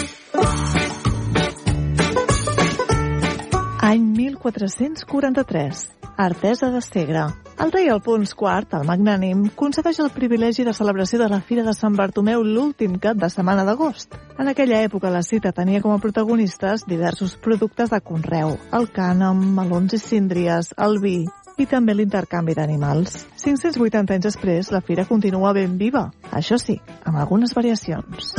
[3.97, 5.90] Any 1443.
[6.18, 7.22] Artesa de Segre.
[7.59, 11.72] El rei Alfons IV, el magnànim, concedeix el privilegi de celebració de la Fira de
[11.72, 14.12] Sant Bartomeu l'últim cap de setmana d'agost.
[14.36, 19.40] En aquella època la cita tenia com a protagonistes diversos productes de conreu, el cànem,
[19.57, 21.16] melons i síndries, el vi
[21.57, 23.22] i també l'intercanvi d'animals.
[23.40, 28.36] 580 anys després, la fira continua ben viva, això sí, amb algunes variacions.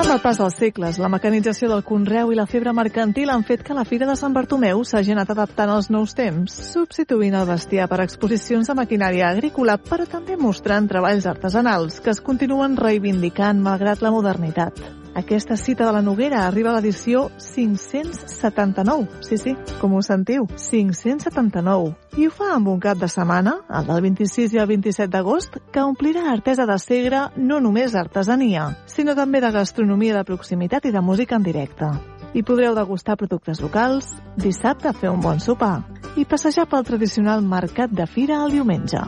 [0.00, 3.60] Amb el pas dels segles, la mecanització del conreu i la febre mercantil han fet
[3.66, 7.84] que la Fira de Sant Bartomeu s'hagi anat adaptant als nous temps, substituint el bestiar
[7.90, 14.00] per exposicions de maquinària agrícola, però també mostrant treballs artesanals que es continuen reivindicant malgrat
[14.00, 14.80] la modernitat.
[15.14, 19.08] Aquesta cita de la Noguera arriba a l'edició 579.
[19.26, 21.94] Sí, sí, com ho sentiu, 579.
[22.18, 25.58] I ho fa amb un cap de setmana, el del 26 i el 27 d'agost,
[25.72, 30.94] que omplirà Artesa de Segre no només d'artesania, sinó també de gastronomia de proximitat i
[30.94, 31.90] de música en directe.
[32.32, 35.80] Hi podreu degustar productes locals, dissabte fer un bon sopar
[36.16, 39.02] i passejar pel tradicional mercat de fira el diumenge.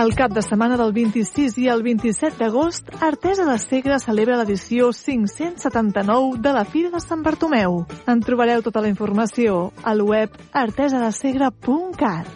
[0.00, 4.94] El cap de setmana del 26 i el 27 d'agost, Artesa de Segre celebra l'edició
[4.96, 7.82] 579 de la Fira de Sant Bartomeu.
[8.08, 12.26] En trobareu tota la informació al web artesadesegre.cat.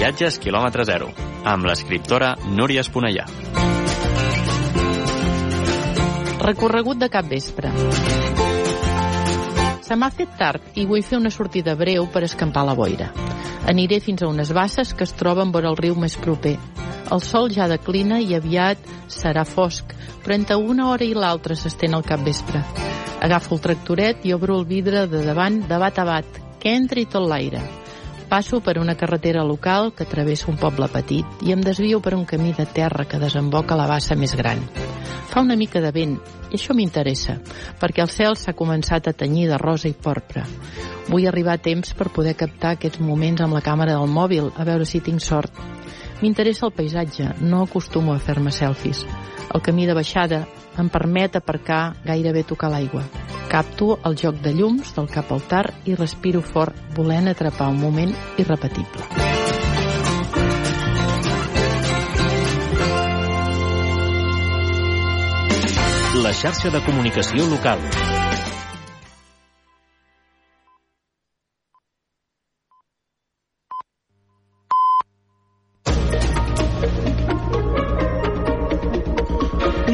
[0.00, 3.49] Viatges quilòmetre zero, amb l'escriptora Núria Esponellà.
[6.50, 7.70] Recorregut de cap vespre.
[9.86, 13.12] Se m'ha fet tard i vull fer una sortida breu per escampar la boira.
[13.70, 16.56] Aniré fins a unes basses que es troben vora el riu més proper.
[17.14, 18.82] El sol ja declina i aviat
[19.14, 19.94] serà fosc,
[20.24, 22.64] però entre una hora i l'altra s'estén el cap vespre.
[23.22, 27.06] Agafo el tractoret i obro el vidre de davant de bat a bat, que entri
[27.06, 27.62] tot l'aire.
[28.30, 32.22] Passo per una carretera local que travessa un poble petit i em desvio per un
[32.24, 34.62] camí de terra que desemboca la bassa més gran.
[35.32, 36.12] Fa una mica de vent
[36.46, 37.40] i això m'interessa,
[37.82, 40.44] perquè el cel s'ha començat a tenyir de rosa i porpra.
[41.08, 44.68] Vull arribar a temps per poder captar aquests moments amb la càmera del mòbil, a
[44.68, 45.50] veure si tinc sort.
[46.22, 49.02] M'interessa el paisatge, no acostumo a fer-me selfies.
[49.50, 50.44] El camí de baixada
[50.78, 53.02] em permet aparcar gairebé tocar l'aigua.
[53.50, 57.80] Capto el joc de llums del cap al tar i respiro fort, volent atrapar un
[57.82, 59.08] moment irrepetible.
[66.22, 67.82] La xarxa de comunicació local.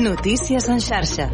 [0.07, 1.25] Notícies en xarxa.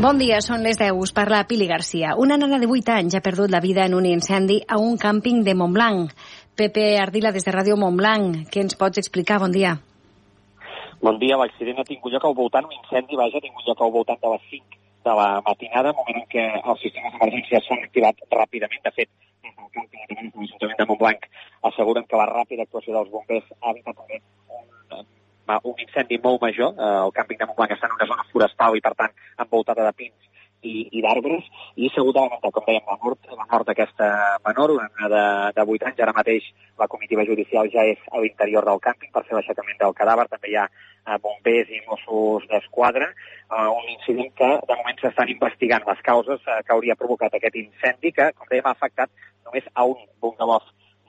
[0.00, 0.94] Bon dia, són les 10.
[0.96, 2.14] Us parla Pili Garcia.
[2.16, 5.42] Una nena de 8 anys ha perdut la vida en un incendi a un càmping
[5.44, 6.14] de Montblanc.
[6.56, 8.46] Pepe Ardila, des de Ràdio Montblanc.
[8.48, 9.36] Què ens pots explicar?
[9.42, 9.74] Bon dia.
[11.02, 11.36] Bon dia.
[11.36, 14.32] L'accident ha tingut lloc al voltant, un incendi, vaja, ha tingut lloc al voltant de
[14.32, 14.80] les 5
[15.10, 18.80] de la matinada, moment en què els sistemes d'emergència s'han activat ràpidament.
[18.88, 19.12] De fet,
[19.44, 21.28] des del càmping de l'Ajuntament de Montblanc
[21.72, 24.24] asseguren que la ràpida actuació dels bombers ha evitat un,
[25.62, 26.74] un incendi molt major.
[26.74, 29.92] Eh, el càmping de Montblanc està en una zona forestal i, per tant, envoltada de
[30.00, 30.32] pins
[30.66, 34.08] i, i d'arbres, i s'ha de lamentar, com dèiem, la mort, la mort d'aquesta
[34.46, 35.24] menor, una nena de,
[35.58, 36.02] de 8 anys.
[36.06, 36.48] Ara mateix
[36.80, 40.28] la comitiva judicial ja és a l'interior del càmping per fer l'aixecament del cadàver.
[40.32, 43.10] També hi ha eh, bombers i Mossos d'Esquadra.
[43.46, 47.60] Eh, un incident que, de moment, s'estan investigant les causes eh, que hauria provocat aquest
[47.62, 49.12] incendi, que, com dèiem, ha afectat
[49.46, 50.64] només a un bungalow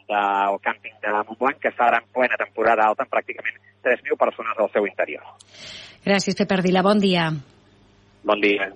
[0.08, 4.60] del càmping de Montblanc, que està ara en plena temporada alta, amb pràcticament 3.000 persones
[4.60, 5.26] al seu interior.
[6.06, 6.86] Gràcies, Pepe Ardila.
[6.86, 7.30] Bon dia.
[8.28, 8.72] Bon dia.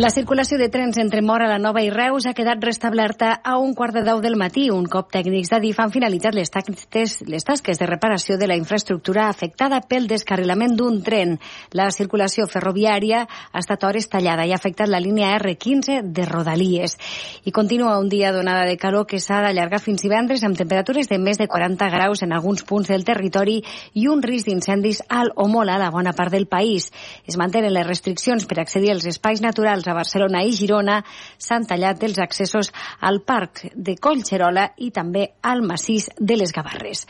[0.00, 3.74] La circulació de trens entre Mora, la Nova i Reus ha quedat restablerta a un
[3.76, 4.62] quart de deu del matí.
[4.72, 9.26] Un cop tècnics d'Adif han finalitzat les, tasques, les tasques de reparació de la infraestructura
[9.28, 11.34] afectada pel descarrilament d'un tren.
[11.76, 16.96] La circulació ferroviària ha estat hores tallada i ha afectat la línia R15 de Rodalies.
[17.44, 21.20] I continua un dia donada de calor que s'ha d'allargar fins divendres amb temperatures de
[21.20, 23.58] més de 40 graus en alguns punts del territori
[23.92, 26.88] i un risc d'incendis alt o molt a la bona part del país.
[27.28, 31.00] Es mantenen les restriccions per accedir als espais naturals entre Barcelona i Girona
[31.38, 32.70] s'han tallat els accessos
[33.00, 37.06] al parc de Collserola i també al massís de les Gavarres.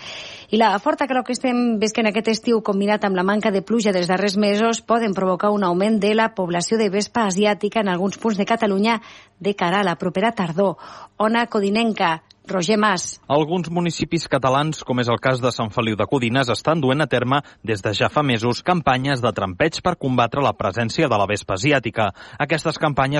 [0.50, 3.92] I la forta creu que estem visquent aquest estiu combinat amb la manca de pluja
[3.92, 8.18] dels darrers mesos poden provocar un augment de la població de vespa asiàtica en alguns
[8.18, 9.00] punts de Catalunya
[9.38, 10.76] de cara a la propera tardor.
[11.18, 13.20] Ona Codinenca, Roger Mas.
[13.26, 17.08] Alguns municipis catalans, com és el cas de Sant Feliu de Codines, estan duent a
[17.10, 21.26] terme des de ja fa mesos campanyes de trampeig per combatre la presència de la
[21.26, 22.12] vespa asiàtica.
[22.38, 23.10] Aquestes campanyes